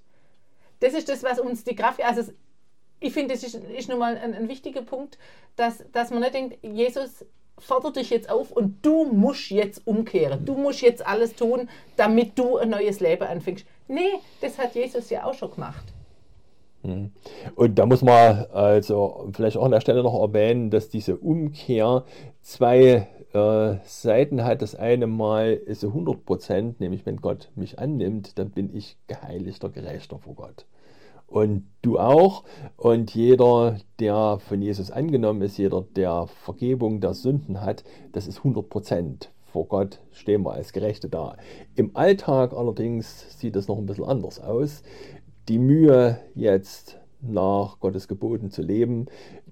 Das 0.79 0.93
ist 0.93 1.09
das, 1.09 1.23
was 1.23 1.39
uns 1.39 1.63
die 1.63 1.75
Kraft, 1.75 2.01
also 2.01 2.31
ich 3.01 3.13
finde, 3.13 3.33
das 3.33 3.43
ist, 3.43 3.55
ist 3.55 3.89
nun 3.89 3.99
mal 3.99 4.17
ein, 4.17 4.33
ein, 4.33 4.49
wichtiger 4.49 4.81
Punkt, 4.81 5.17
dass, 5.55 5.83
dass 5.91 6.09
man 6.09 6.19
nicht 6.19 6.33
denkt, 6.33 6.57
Jesus 6.63 7.25
fordert 7.57 7.97
dich 7.97 8.09
jetzt 8.09 8.29
auf 8.29 8.51
und 8.51 8.85
du 8.85 9.05
musst 9.05 9.49
jetzt 9.51 9.85
umkehren. 9.85 10.45
Du 10.45 10.55
musst 10.55 10.81
jetzt 10.81 11.05
alles 11.05 11.35
tun, 11.35 11.69
damit 11.97 12.37
du 12.37 12.57
ein 12.57 12.69
neues 12.69 12.99
Leben 12.99 13.23
anfängst. 13.23 13.65
Nee, 13.87 14.19
das 14.41 14.57
hat 14.57 14.75
Jesus 14.75 15.09
ja 15.09 15.25
auch 15.25 15.33
schon 15.33 15.51
gemacht. 15.51 15.85
Mhm. 16.83 17.11
Und 17.55 17.79
da 17.79 17.85
muss 17.85 18.01
man 18.01 18.45
also 18.51 19.29
vielleicht 19.33 19.57
auch 19.57 19.65
an 19.65 19.71
der 19.71 19.81
Stelle 19.81 20.03
noch 20.03 20.19
erwähnen, 20.19 20.69
dass 20.69 20.89
diese 20.89 21.17
Umkehr 21.17 22.03
zwei 22.41 23.07
äh, 23.33 23.75
Seiten 23.83 24.43
hat. 24.43 24.61
Das 24.61 24.75
eine 24.75 25.07
Mal 25.07 25.53
ist 25.53 25.81
so 25.81 25.87
100 25.87 26.25
Prozent, 26.25 26.79
nämlich 26.79 27.05
wenn 27.05 27.17
Gott 27.17 27.49
mich 27.55 27.79
annimmt, 27.79 28.39
dann 28.39 28.51
bin 28.51 28.75
ich 28.75 28.97
geheiligter, 29.07 29.69
gerechter 29.69 30.19
vor 30.19 30.35
Gott. 30.35 30.65
Und 31.27 31.67
du 31.83 31.99
auch. 31.99 32.43
Und 32.75 33.13
jeder, 33.13 33.77
der 33.99 34.39
von 34.39 34.61
Jesus 34.61 34.89
angenommen 34.89 35.41
ist, 35.43 35.57
jeder, 35.57 35.85
der 35.95 36.27
Vergebung 36.27 37.01
der 37.01 37.13
Sünden 37.13 37.61
hat, 37.61 37.83
das 38.13 38.27
ist 38.27 38.39
100 38.39 38.67
Prozent. 38.67 39.31
Vor 39.45 39.67
Gott 39.67 39.99
stehen 40.11 40.43
wir 40.43 40.53
als 40.53 40.73
Gerechte 40.73 41.09
da. 41.09 41.35
Im 41.75 41.95
Alltag 41.95 42.53
allerdings 42.53 43.39
sieht 43.39 43.55
es 43.55 43.67
noch 43.67 43.77
ein 43.77 43.87
bisschen 43.87 44.05
anders 44.05 44.39
aus 44.39 44.83
die 45.49 45.59
Mühe, 45.59 46.19
jetzt 46.35 46.99
nach 47.21 47.79
Gottes 47.79 48.07
Geboten 48.07 48.51
zu 48.51 48.61
leben, 48.61 49.07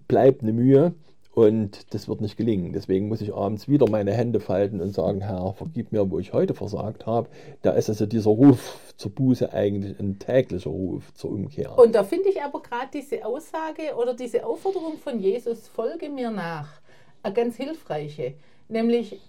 bleibt 0.07 0.43
eine 0.43 0.53
Mühe 0.53 0.93
und 1.33 1.93
das 1.93 2.07
wird 2.07 2.21
nicht 2.21 2.37
gelingen. 2.37 2.71
Deswegen 2.71 3.07
muss 3.07 3.19
ich 3.21 3.33
abends 3.33 3.67
wieder 3.67 3.89
meine 3.89 4.13
Hände 4.13 4.39
falten 4.39 4.79
und 4.79 4.93
sagen, 4.93 5.21
Herr, 5.21 5.53
vergib 5.53 5.91
mir, 5.91 6.09
wo 6.09 6.19
ich 6.19 6.33
heute 6.33 6.53
versagt 6.53 7.05
habe. 7.05 7.29
Da 7.63 7.71
ist 7.71 7.89
also 7.89 8.05
dieser 8.05 8.29
Ruf 8.29 8.79
zur 8.95 9.11
Buße 9.11 9.51
eigentlich 9.51 9.99
ein 9.99 10.19
täglicher 10.19 10.69
Ruf 10.69 11.13
zur 11.15 11.31
Umkehr. 11.31 11.77
Und 11.77 11.95
da 11.95 12.03
finde 12.03 12.29
ich 12.29 12.41
aber 12.41 12.61
gerade 12.61 12.89
diese 12.93 13.25
Aussage 13.25 13.95
oder 13.99 14.13
diese 14.13 14.45
Aufforderung 14.45 14.97
von 14.97 15.19
Jesus, 15.19 15.67
folge 15.67 16.09
mir 16.09 16.31
nach, 16.31 16.79
eine 17.23 17.33
ganz 17.33 17.55
hilfreiche 17.55 18.35
nämlich 18.69 19.21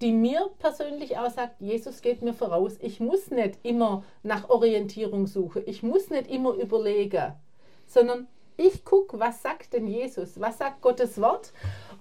die 0.00 0.12
mir 0.12 0.50
persönlich 0.58 1.18
auch 1.18 1.30
sagt, 1.30 1.60
Jesus 1.60 2.02
geht 2.02 2.22
mir 2.22 2.34
voraus. 2.34 2.76
Ich 2.80 3.00
muss 3.00 3.30
nicht 3.30 3.58
immer 3.62 4.04
nach 4.22 4.48
Orientierung 4.50 5.26
suchen, 5.26 5.62
ich 5.66 5.82
muss 5.82 6.10
nicht 6.10 6.30
immer 6.30 6.52
überlegen, 6.52 7.32
sondern 7.86 8.28
ich 8.56 8.84
gucke, 8.84 9.18
was 9.18 9.42
sagt 9.42 9.72
denn 9.72 9.86
Jesus, 9.86 10.40
was 10.40 10.58
sagt 10.58 10.82
Gottes 10.82 11.20
Wort 11.20 11.52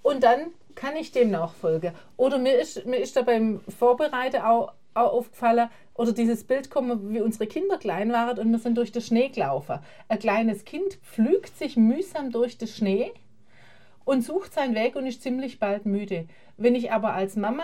und 0.02 0.24
dann 0.24 0.52
kann 0.76 0.96
ich 0.96 1.12
dem 1.12 1.32
nachfolgen. 1.32 1.94
Oder 2.18 2.38
mir 2.38 2.60
ist, 2.60 2.86
mir 2.86 2.98
ist 2.98 3.16
da 3.16 3.22
beim 3.22 3.62
Vorbereiten 3.62 4.42
auch, 4.42 4.74
auch 4.94 5.14
aufgefallen, 5.14 5.70
oder 5.94 6.12
dieses 6.12 6.44
Bild 6.44 6.70
kommen, 6.70 7.14
wie 7.14 7.22
unsere 7.22 7.48
Kinder 7.48 7.78
klein 7.78 8.12
waren 8.12 8.38
und 8.38 8.52
wir 8.52 8.60
sind 8.60 8.78
durch 8.78 8.92
den 8.92 9.02
Schnee 9.02 9.30
gelaufen. 9.30 9.80
Ein 10.08 10.20
kleines 10.20 10.66
Kind 10.66 10.96
pflügt 11.02 11.58
sich 11.58 11.78
mühsam 11.78 12.32
durch 12.32 12.58
den 12.58 12.68
Schnee 12.68 13.12
und 14.06 14.22
sucht 14.22 14.54
seinen 14.54 14.76
Weg 14.76 14.96
und 14.96 15.06
ist 15.06 15.22
ziemlich 15.22 15.60
bald 15.60 15.86
müde. 15.86 16.28
Wenn 16.58 16.76
ich 16.76 16.92
aber 16.92 17.14
als 17.14 17.36
Mama 17.36 17.64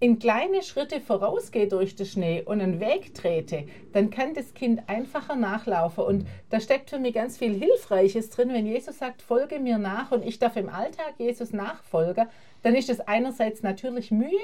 in 0.00 0.18
kleine 0.18 0.62
Schritte 0.62 1.00
vorausgehe 1.00 1.66
durch 1.66 1.96
den 1.96 2.06
Schnee 2.06 2.42
und 2.42 2.60
einen 2.60 2.78
Weg 2.78 3.14
trete, 3.14 3.66
dann 3.92 4.10
kann 4.10 4.34
das 4.34 4.54
Kind 4.54 4.82
einfacher 4.88 5.34
nachlaufen. 5.34 6.04
Und 6.04 6.26
da 6.50 6.60
steckt 6.60 6.90
für 6.90 6.98
mich 6.98 7.14
ganz 7.14 7.38
viel 7.38 7.54
Hilfreiches 7.54 8.30
drin. 8.30 8.52
Wenn 8.52 8.66
Jesus 8.66 8.98
sagt, 8.98 9.22
folge 9.22 9.58
mir 9.58 9.78
nach 9.78 10.12
und 10.12 10.24
ich 10.24 10.38
darf 10.38 10.56
im 10.56 10.68
Alltag 10.68 11.14
Jesus 11.18 11.52
nachfolgen, 11.52 12.28
dann 12.62 12.76
ist 12.76 12.88
das 12.88 13.00
einerseits 13.00 13.62
natürlich 13.62 14.10
Mühe, 14.10 14.38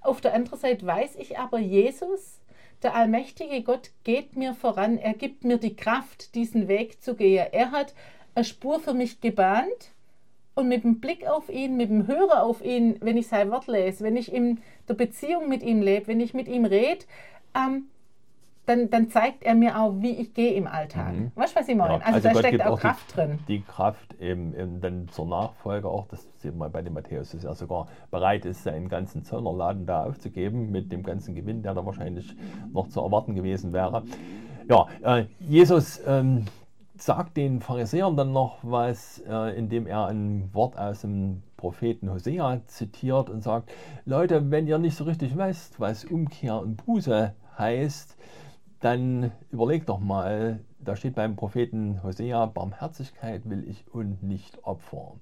auf 0.00 0.20
der 0.20 0.34
anderen 0.34 0.58
Seite 0.58 0.86
weiß 0.86 1.16
ich 1.16 1.38
aber, 1.38 1.58
Jesus, 1.58 2.40
der 2.82 2.94
allmächtige 2.94 3.62
Gott, 3.62 3.90
geht 4.04 4.36
mir 4.36 4.54
voran. 4.54 4.98
Er 4.98 5.14
gibt 5.14 5.44
mir 5.44 5.58
die 5.58 5.76
Kraft, 5.76 6.34
diesen 6.34 6.68
Weg 6.68 7.02
zu 7.02 7.14
gehen. 7.14 7.46
Er 7.52 7.72
hat 7.72 7.94
eine 8.34 8.44
Spur 8.44 8.80
für 8.80 8.94
mich 8.94 9.20
gebahnt 9.20 9.92
und 10.58 10.66
mit 10.66 10.82
dem 10.82 10.98
Blick 10.98 11.24
auf 11.24 11.48
ihn, 11.48 11.76
mit 11.76 11.88
dem 11.88 12.08
Hören 12.08 12.36
auf 12.36 12.64
ihn, 12.64 12.96
wenn 13.00 13.16
ich 13.16 13.28
sein 13.28 13.48
Wort 13.52 13.68
lese, 13.68 14.02
wenn 14.02 14.16
ich 14.16 14.32
in 14.32 14.58
der 14.88 14.94
Beziehung 14.94 15.48
mit 15.48 15.62
ihm 15.62 15.82
lebe, 15.82 16.08
wenn 16.08 16.18
ich 16.18 16.34
mit 16.34 16.48
ihm 16.48 16.64
rede, 16.64 17.04
ähm, 17.54 17.84
dann, 18.66 18.90
dann, 18.90 19.08
zeigt 19.08 19.44
er 19.44 19.54
mir 19.54 19.80
auch, 19.80 19.94
wie 20.00 20.10
ich 20.10 20.34
gehe 20.34 20.52
im 20.54 20.66
Alltag. 20.66 21.14
Mhm. 21.14 21.32
Weißt 21.36 21.54
du, 21.54 21.60
was 21.60 21.68
ich 21.68 21.76
meine? 21.76 21.94
Ja, 21.94 22.00
also, 22.00 22.14
also, 22.14 22.28
da 22.28 22.32
Gott 22.32 22.40
steckt 22.40 22.66
auch, 22.66 22.72
auch 22.72 22.80
Kraft 22.80 23.10
die, 23.10 23.14
drin. 23.14 23.38
Die 23.46 23.62
Kraft 23.62 24.20
eben, 24.20 24.52
eben, 24.54 24.80
dann 24.80 25.08
zur 25.08 25.26
Nachfolge 25.26 25.88
auch, 25.88 26.08
das 26.08 26.28
sieht 26.38 26.56
man 26.56 26.72
bei 26.72 26.82
dem 26.82 26.94
Matthäus, 26.94 27.30
dass 27.30 27.44
er 27.44 27.54
sogar 27.54 27.86
bereit 28.10 28.44
ist, 28.44 28.64
seinen 28.64 28.88
ganzen 28.88 29.22
Zöllnerladen 29.22 29.86
da 29.86 30.04
aufzugeben, 30.04 30.72
mit 30.72 30.90
dem 30.90 31.04
ganzen 31.04 31.36
Gewinn, 31.36 31.62
der 31.62 31.74
da 31.74 31.86
wahrscheinlich 31.86 32.34
noch 32.72 32.88
zu 32.88 33.00
erwarten 33.00 33.36
gewesen 33.36 33.72
wäre. 33.72 34.02
Ja, 34.68 34.86
äh, 35.02 35.24
Jesus 35.38 36.02
ähm, 36.06 36.44
sagt 37.02 37.36
den 37.36 37.60
Pharisäern 37.60 38.16
dann 38.16 38.32
noch 38.32 38.58
was, 38.62 39.22
äh, 39.28 39.56
indem 39.56 39.86
er 39.86 40.06
ein 40.06 40.50
Wort 40.52 40.78
aus 40.78 41.02
dem 41.02 41.42
Propheten 41.56 42.10
Hosea 42.10 42.60
zitiert 42.66 43.30
und 43.30 43.42
sagt, 43.42 43.70
Leute, 44.04 44.50
wenn 44.50 44.66
ihr 44.66 44.78
nicht 44.78 44.96
so 44.96 45.04
richtig 45.04 45.36
wisst, 45.36 45.80
was 45.80 46.04
Umkehr 46.04 46.60
und 46.60 46.84
Buße 46.84 47.34
heißt, 47.58 48.16
dann 48.80 49.32
überlegt 49.50 49.88
doch 49.88 49.98
mal, 49.98 50.60
da 50.78 50.94
steht 50.94 51.16
beim 51.16 51.36
Propheten 51.36 52.02
Hosea, 52.02 52.46
Barmherzigkeit 52.46 53.48
will 53.48 53.68
ich 53.68 53.84
und 53.92 54.22
nicht 54.22 54.64
Opfer. 54.64 55.14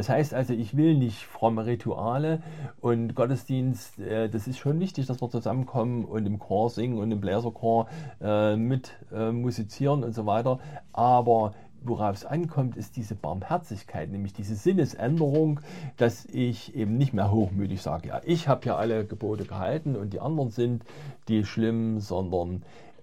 Das 0.00 0.08
heißt 0.08 0.32
also, 0.32 0.54
ich 0.54 0.78
will 0.78 0.96
nicht 0.96 1.26
fromme 1.26 1.66
Rituale 1.66 2.42
und 2.80 3.14
Gottesdienst, 3.14 3.98
äh, 3.98 4.30
das 4.30 4.48
ist 4.48 4.56
schon 4.56 4.80
wichtig, 4.80 5.04
dass 5.04 5.20
wir 5.20 5.28
zusammenkommen 5.28 6.06
und 6.06 6.24
im 6.24 6.38
Chor 6.38 6.70
singen 6.70 6.96
und 6.96 7.12
im 7.12 7.20
Bläserchor 7.20 7.86
äh, 8.22 8.56
mit 8.56 8.92
äh, 9.12 9.30
musizieren 9.30 10.02
und 10.02 10.14
so 10.14 10.24
weiter. 10.24 10.58
Aber 10.94 11.52
worauf 11.82 12.16
es 12.16 12.24
ankommt, 12.24 12.78
ist 12.78 12.96
diese 12.96 13.14
Barmherzigkeit, 13.14 14.10
nämlich 14.10 14.32
diese 14.32 14.54
Sinnesänderung, 14.54 15.60
dass 15.98 16.24
ich 16.24 16.74
eben 16.74 16.96
nicht 16.96 17.12
mehr 17.12 17.30
hochmütig 17.30 17.82
sage, 17.82 18.08
ja, 18.08 18.22
ich 18.24 18.48
habe 18.48 18.64
ja 18.64 18.76
alle 18.76 19.04
Gebote 19.04 19.44
gehalten 19.44 19.96
und 19.96 20.14
die 20.14 20.20
anderen 20.20 20.48
sind 20.48 20.82
die 21.28 21.44
schlimm, 21.44 22.00
sondern 22.00 22.62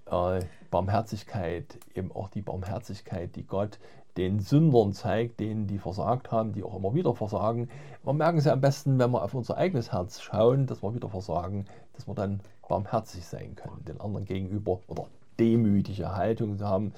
äh, 0.10 0.40
Barmherzigkeit, 0.72 1.78
eben 1.94 2.12
auch 2.12 2.30
die 2.30 2.42
Barmherzigkeit, 2.42 3.36
die 3.36 3.46
Gott 3.46 3.78
den 4.18 4.40
Sündern 4.40 4.94
zeigt, 4.94 5.40
denen 5.40 5.68
die 5.68 5.78
versagt 5.78 6.32
haben, 6.32 6.54
die 6.54 6.64
auch 6.64 6.76
immer 6.76 6.94
wieder 6.94 7.14
versagen. 7.14 7.70
Wir 8.04 8.14
merken 8.14 8.40
es 8.40 8.48
am 8.48 8.60
besten, 8.60 8.98
wenn 9.00 9.12
wir 9.12 9.24
auf 9.24 9.34
unser 9.34 9.58
eigenes 9.58 9.92
Herz 9.92 10.22
schauen, 10.22 10.66
dass 10.66 10.82
wir 10.82 10.94
wieder 10.96 11.10
versagen, 11.10 11.66
dass 11.94 12.08
wir 12.08 12.16
dann 12.16 12.42
barmherzig 12.68 13.26
sein 13.26 13.56
können, 13.56 13.86
den 13.86 14.02
anderen 14.02 14.26
gegenüber 14.26 14.80
oder 14.88 15.06
demütige 15.40 16.16
Haltung 16.16 16.58
zu 16.58 16.68
haben. 16.68 16.94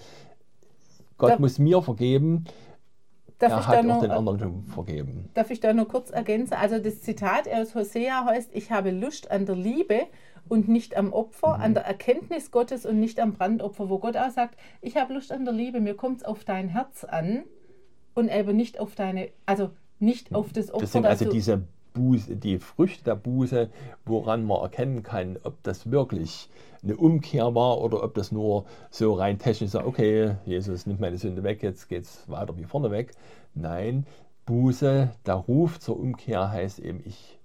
Gott 1.18 1.32
da, 1.32 1.40
muss 1.40 1.60
mir 1.60 1.82
vergeben, 1.82 2.46
er 3.40 3.68
hat 3.68 3.86
auch 3.86 4.02
den 4.02 4.12
anderen 4.12 4.40
schon 4.40 4.64
vergeben. 4.66 5.30
Darf 5.34 5.50
ich 5.50 5.60
da 5.60 5.74
nur 5.74 5.88
kurz 5.88 6.10
ergänzen? 6.10 6.56
Also 6.56 6.80
das 6.80 7.02
Zitat 7.02 7.48
aus 7.48 7.76
Hosea 7.76 8.26
heißt, 8.26 8.50
ich 8.54 8.72
habe 8.72 8.92
Lust 8.92 9.32
an 9.32 9.46
der 9.46 9.56
Liebe 9.56 10.08
und 10.50 10.68
nicht 10.68 10.98
am 10.98 11.14
Opfer, 11.14 11.58
mhm. 11.58 11.64
an 11.64 11.74
der 11.76 11.86
Erkenntnis 11.86 12.52
Gottes 12.52 12.86
und 12.86 13.00
nicht 13.00 13.20
am 13.20 13.34
Brandopfer, 13.34 13.90
wo 13.90 14.00
Gott 14.00 14.18
auch 14.18 14.32
sagt, 14.32 14.58
ich 14.82 14.98
habe 14.98 15.14
Lust 15.14 15.32
an 15.32 15.46
der 15.46 15.54
Liebe, 15.54 15.80
mir 15.80 15.96
kommt 15.96 16.18
es 16.18 16.26
auf 16.26 16.44
dein 16.44 16.70
Herz 16.70 17.04
an 17.06 17.44
und 18.16 18.30
eben 18.30 18.58
nicht 18.58 18.80
auf 18.80 18.96
deine, 18.96 19.30
also 19.46 19.70
nicht 20.00 20.34
auf 20.34 20.52
das 20.52 20.72
Opfer. 20.72 20.82
Das 20.82 20.92
sind 20.92 21.06
also 21.06 21.30
diese 21.30 21.64
Buße, 21.94 22.36
die 22.36 22.60
Früchte 22.60 23.04
der 23.04 23.16
Buße, 23.16 23.70
woran 24.06 24.46
man 24.46 24.62
erkennen 24.62 25.04
kann, 25.04 25.38
ob 25.44 25.62
das 25.64 25.92
wirklich 25.92 26.50
eine 26.82 26.96
Umkehr 26.96 27.54
war 27.56 27.82
oder 27.82 28.04
ob 28.04 28.14
das 28.14 28.32
nur 28.32 28.66
so 28.90 29.14
rein 29.14 29.38
technisch 29.38 29.72
sagt, 29.72 29.86
okay, 29.86 30.36
Jesus 30.46 30.86
nimmt 30.86 31.00
meine 31.00 31.18
Sünde 31.18 31.44
weg, 31.44 31.62
jetzt 31.62 31.90
geht 31.90 32.04
es 32.04 32.30
weiter 32.30 32.58
wie 32.58 32.64
vorne 32.64 32.92
weg. 32.92 33.12
Nein, 33.54 34.06
Buße, 34.46 35.12
der 35.26 35.34
Ruf 35.36 35.80
zur 35.80 36.00
Umkehr 36.00 36.52
heißt 36.52 36.80
eben, 36.80 37.02
ich 37.06 37.39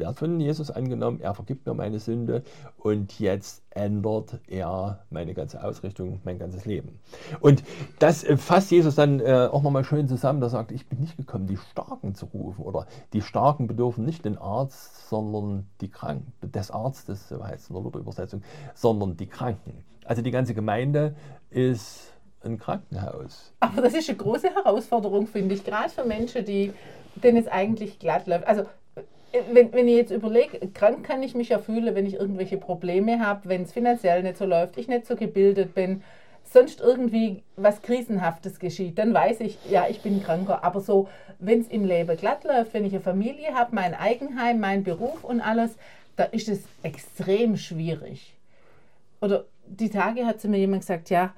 werde 0.00 0.14
von 0.14 0.40
Jesus 0.40 0.70
angenommen, 0.70 1.20
er 1.20 1.34
vergibt 1.34 1.66
mir 1.66 1.74
meine 1.74 1.98
Sünde 1.98 2.42
und 2.78 3.20
jetzt 3.20 3.62
ändert 3.70 4.40
er 4.48 5.04
meine 5.10 5.34
ganze 5.34 5.62
Ausrichtung, 5.62 6.20
mein 6.24 6.38
ganzes 6.38 6.64
Leben. 6.64 6.98
Und 7.40 7.62
das 7.98 8.24
fasst 8.36 8.70
Jesus 8.70 8.96
dann 8.96 9.20
äh, 9.20 9.48
auch 9.50 9.62
nochmal 9.62 9.84
schön 9.84 10.08
zusammen, 10.08 10.40
da 10.40 10.48
sagt, 10.48 10.72
ich 10.72 10.88
bin 10.88 11.00
nicht 11.00 11.16
gekommen, 11.16 11.46
die 11.46 11.56
Starken 11.56 12.14
zu 12.14 12.26
rufen 12.26 12.64
oder 12.64 12.86
die 13.12 13.22
Starken 13.22 13.68
bedürfen 13.68 14.04
nicht 14.04 14.24
den 14.24 14.38
Arzt, 14.38 15.08
sondern 15.08 15.66
die 15.80 15.88
Kranken, 15.88 16.32
des 16.42 16.70
Arztes, 16.70 17.28
so 17.28 17.44
heißt 17.44 17.64
es 17.64 17.70
in 17.70 17.74
der 17.74 17.84
Luther-Übersetzung, 17.84 18.42
sondern 18.74 19.16
die 19.16 19.26
Kranken. 19.26 19.84
Also 20.04 20.22
die 20.22 20.30
ganze 20.32 20.54
Gemeinde 20.54 21.14
ist 21.50 22.12
ein 22.42 22.58
Krankenhaus. 22.58 23.52
Aber 23.60 23.82
das 23.82 23.94
ist 23.94 24.08
eine 24.08 24.18
große 24.18 24.54
Herausforderung, 24.54 25.26
finde 25.26 25.54
ich, 25.54 25.64
gerade 25.64 25.90
für 25.90 26.04
Menschen, 26.04 26.44
die, 26.44 26.72
denen 27.14 27.38
es 27.38 27.48
eigentlich 27.48 27.98
glatt 27.98 28.26
läuft. 28.26 28.46
Also 28.46 28.64
wenn, 29.52 29.72
wenn 29.72 29.88
ich 29.88 29.96
jetzt 29.96 30.10
überlege, 30.10 30.58
krank 30.74 31.04
kann 31.04 31.22
ich 31.22 31.34
mich 31.34 31.50
ja 31.50 31.58
fühlen, 31.58 31.94
wenn 31.94 32.06
ich 32.06 32.14
irgendwelche 32.14 32.56
Probleme 32.56 33.20
habe, 33.20 33.48
wenn 33.48 33.62
es 33.62 33.72
finanziell 33.72 34.22
nicht 34.22 34.36
so 34.36 34.44
läuft, 34.44 34.76
ich 34.76 34.88
nicht 34.88 35.06
so 35.06 35.16
gebildet 35.16 35.74
bin, 35.74 36.02
sonst 36.44 36.80
irgendwie 36.80 37.42
was 37.56 37.82
Krisenhaftes 37.82 38.58
geschieht, 38.58 38.98
dann 38.98 39.14
weiß 39.14 39.40
ich, 39.40 39.58
ja, 39.70 39.86
ich 39.88 40.00
bin 40.02 40.22
kranker. 40.22 40.64
Aber 40.64 40.80
so, 40.80 41.08
wenn 41.38 41.60
es 41.60 41.68
im 41.68 41.84
Leben 41.84 42.16
glatt 42.16 42.44
läuft, 42.44 42.74
wenn 42.74 42.84
ich 42.84 42.92
eine 42.92 43.02
Familie 43.02 43.54
habe, 43.54 43.74
mein 43.74 43.94
Eigenheim, 43.94 44.58
mein 44.58 44.82
Beruf 44.82 45.22
und 45.22 45.40
alles, 45.40 45.76
da 46.16 46.24
ist 46.24 46.48
es 46.48 46.64
extrem 46.82 47.56
schwierig. 47.56 48.34
Oder 49.20 49.44
die 49.66 49.90
Tage 49.90 50.26
hat 50.26 50.40
zu 50.40 50.48
mir 50.48 50.58
jemand 50.58 50.82
gesagt, 50.82 51.10
ja, 51.10 51.34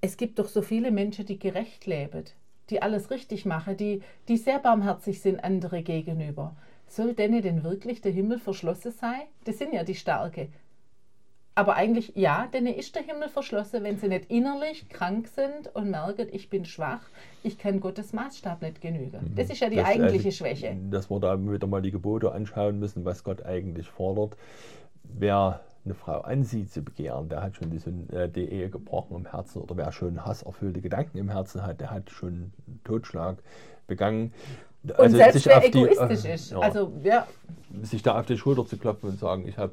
es 0.00 0.16
gibt 0.16 0.38
doch 0.38 0.48
so 0.48 0.62
viele 0.62 0.90
Menschen, 0.90 1.26
die 1.26 1.38
gerecht 1.38 1.86
leben, 1.86 2.24
die 2.70 2.80
alles 2.80 3.10
richtig 3.10 3.44
machen, 3.44 3.76
die, 3.76 4.02
die 4.28 4.36
sehr 4.36 4.60
barmherzig 4.60 5.20
sind 5.20 5.42
andere 5.42 5.82
gegenüber. 5.82 6.56
Soll 6.88 7.14
denen 7.14 7.42
denn 7.42 7.64
wirklich 7.64 8.00
der 8.00 8.12
Himmel 8.12 8.38
verschlossen 8.38 8.92
sein? 8.92 9.22
Das 9.44 9.58
sind 9.58 9.72
ja 9.72 9.84
die 9.84 9.94
Starke. 9.94 10.48
Aber 11.58 11.74
eigentlich, 11.74 12.12
ja, 12.14 12.46
denen 12.46 12.72
ist 12.72 12.94
der 12.94 13.02
Himmel 13.02 13.28
verschlossen, 13.28 13.82
wenn 13.82 13.98
sie 13.98 14.06
nicht 14.06 14.30
innerlich 14.30 14.88
krank 14.88 15.26
sind 15.26 15.74
und 15.74 15.90
merken, 15.90 16.28
ich 16.30 16.48
bin 16.48 16.64
schwach, 16.64 17.00
ich 17.42 17.58
kann 17.58 17.80
Gottes 17.80 18.12
Maßstab 18.12 18.62
nicht 18.62 18.80
genügen. 18.80 19.30
Mhm. 19.30 19.34
Das 19.34 19.50
ist 19.50 19.58
ja 19.58 19.68
die 19.68 19.74
das, 19.74 19.86
eigentliche 19.86 20.28
also, 20.28 20.36
Schwäche. 20.36 20.76
Dass 20.88 21.10
wir 21.10 21.18
da 21.18 21.36
wieder 21.36 21.66
mal 21.66 21.82
die 21.82 21.90
Gebote 21.90 22.30
anschauen 22.30 22.78
müssen, 22.78 23.04
was 23.04 23.24
Gott 23.24 23.44
eigentlich 23.44 23.88
fordert. 23.88 24.36
Wer 25.02 25.60
eine 25.84 25.94
Frau 25.94 26.20
ansieht 26.20 26.70
zu 26.70 26.82
begehren, 26.82 27.28
der 27.28 27.42
hat 27.42 27.56
schon 27.56 27.70
die, 27.70 28.14
äh, 28.14 28.28
die 28.28 28.44
Ehe 28.44 28.70
gebrochen 28.70 29.16
im 29.16 29.26
Herzen 29.28 29.60
oder 29.60 29.76
wer 29.76 29.90
schon 29.90 30.24
hasserfüllte 30.24 30.80
Gedanken 30.80 31.18
im 31.18 31.28
Herzen 31.28 31.66
hat, 31.66 31.80
der 31.80 31.90
hat 31.90 32.10
schon 32.10 32.52
Totschlag 32.84 33.38
begangen. 33.88 34.32
Und 34.82 34.98
also 34.98 35.16
selbst 35.16 35.46
wer 35.46 35.64
egoistisch 35.64 36.22
die, 36.22 36.28
äh, 36.28 36.34
ist, 36.34 36.50
ja, 36.50 36.58
also 36.60 36.92
ja. 37.02 37.26
sich 37.82 38.02
da 38.02 38.18
auf 38.18 38.26
die 38.26 38.38
Schulter 38.38 38.64
zu 38.66 38.76
klopfen 38.76 39.10
und 39.10 39.18
sagen, 39.18 39.46
ich 39.46 39.58
habe 39.58 39.72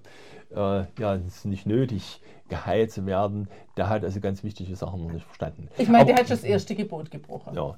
äh, 0.51 0.85
ja, 0.99 1.15
es 1.15 1.37
ist 1.37 1.45
nicht 1.45 1.65
nötig, 1.65 2.21
geheilt 2.47 2.91
zu 2.91 3.05
werden, 3.05 3.47
der 3.77 3.89
hat 3.89 4.03
also 4.03 4.19
ganz 4.19 4.43
wichtige 4.43 4.75
Sachen 4.75 5.03
noch 5.03 5.11
nicht 5.11 5.25
verstanden. 5.25 5.69
Ich 5.77 5.89
meine, 5.89 6.05
der 6.05 6.15
hat 6.15 6.27
schon 6.27 6.37
das 6.37 6.43
erste 6.43 6.75
Gebot 6.75 7.11
gebrochen. 7.11 7.55
Ja. 7.55 7.75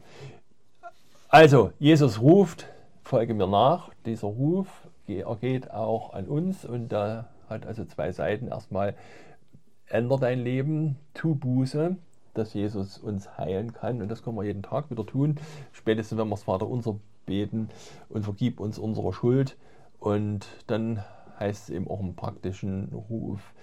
Also, 1.30 1.72
Jesus 1.80 2.22
ruft, 2.22 2.68
folge 3.04 3.34
mir 3.34 3.48
nach. 3.48 3.90
Dieser 4.06 4.28
Ruf 4.28 4.68
geht 5.06 5.72
auch 5.72 6.14
an 6.14 6.26
uns 6.26 6.66
und 6.66 6.90
da 6.90 7.28
hat 7.50 7.66
also 7.66 7.86
zwei 7.86 8.12
Seiten. 8.12 8.48
Erstmal, 8.48 8.96
ändere 9.88 10.20
dein 10.20 10.40
Leben, 10.40 10.98
tu 11.14 11.36
Buße, 11.36 11.96
dass 12.34 12.54
Jesus 12.54 12.98
uns 12.98 13.38
heilen 13.38 13.74
kann. 13.74 14.02
Und 14.02 14.10
das 14.10 14.24
können 14.24 14.36
wir 14.36 14.44
jeden 14.44 14.64
Tag 14.64 14.90
wieder 14.92 15.06
tun. 15.06 15.38
Spätestens, 15.72 16.18
wenn 16.18 16.28
wir 16.28 16.36
das 16.36 16.44
Vater 16.44 16.68
unser 16.68 16.96
beten 17.28 17.70
und 18.10 18.24
vergib 18.24 18.60
uns 18.60 18.80
unsere 18.80 19.14
Schuld. 19.14 19.56
Und 20.00 20.48
dann 20.66 21.04
heißt 21.40 21.66
es 21.66 21.70
eben 21.70 21.88
auch 21.88 22.00
im 22.00 22.16
praktischen 22.16 22.92
Ruf, 22.92 23.54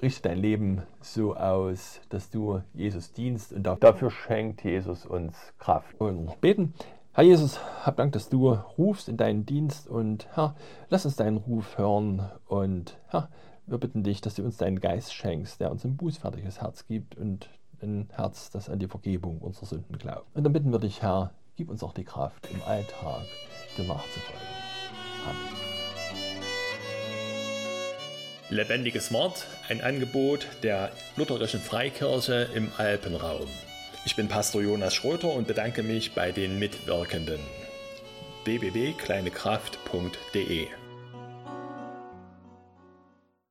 richte 0.00 0.28
dein 0.28 0.38
Leben 0.38 0.82
so 1.00 1.34
aus, 1.34 2.00
dass 2.08 2.30
du 2.30 2.60
Jesus 2.74 3.12
dienst 3.12 3.52
und 3.52 3.64
dafür 3.64 4.10
schenkt 4.10 4.62
Jesus 4.62 5.04
uns 5.04 5.36
Kraft. 5.58 6.00
Und 6.00 6.40
beten. 6.40 6.74
Herr 7.14 7.24
Jesus, 7.24 7.60
hab 7.84 7.96
Dank, 7.96 8.12
dass 8.12 8.30
du 8.30 8.52
rufst 8.52 9.08
in 9.08 9.18
deinen 9.18 9.44
Dienst 9.44 9.86
und 9.86 10.28
Herr, 10.34 10.54
lass 10.88 11.04
uns 11.04 11.16
deinen 11.16 11.36
Ruf 11.36 11.76
hören 11.76 12.30
und 12.46 12.96
Herr, 13.08 13.28
wir 13.66 13.78
bitten 13.78 14.02
dich, 14.02 14.20
dass 14.20 14.34
du 14.34 14.42
uns 14.42 14.56
deinen 14.56 14.80
Geist 14.80 15.12
schenkst, 15.12 15.60
der 15.60 15.70
uns 15.70 15.84
ein 15.84 15.96
bußfertiges 15.96 16.60
Herz 16.62 16.86
gibt 16.86 17.16
und 17.16 17.50
ein 17.82 18.08
Herz, 18.12 18.50
das 18.50 18.68
an 18.68 18.78
die 18.78 18.88
Vergebung 18.88 19.38
unserer 19.38 19.66
Sünden 19.66 19.98
glaubt. 19.98 20.26
Und 20.34 20.44
dann 20.44 20.52
bitten 20.52 20.72
wir 20.72 20.78
dich, 20.78 21.02
Herr, 21.02 21.32
gib 21.56 21.68
uns 21.68 21.82
auch 21.82 21.94
die 21.94 22.04
Kraft, 22.04 22.48
im 22.52 22.62
Alltag 22.62 23.26
dir 23.76 23.82
nachzufolgen. 23.84 24.46
Amen. 25.26 25.48
Lebendiges 28.50 29.12
Wort, 29.12 29.46
ein 29.68 29.80
Angebot 29.80 30.46
der 30.62 30.92
Lutherischen 31.16 31.60
Freikirche 31.60 32.48
im 32.54 32.70
Alpenraum. 32.76 33.48
Ich 34.04 34.14
bin 34.16 34.28
Pastor 34.28 34.60
Jonas 34.60 34.94
Schröter 34.94 35.32
und 35.32 35.46
bedanke 35.46 35.82
mich 35.82 36.12
bei 36.12 36.32
den 36.32 36.58
Mitwirkenden. 36.58 37.40
www.kleinekraft.de 38.44 40.81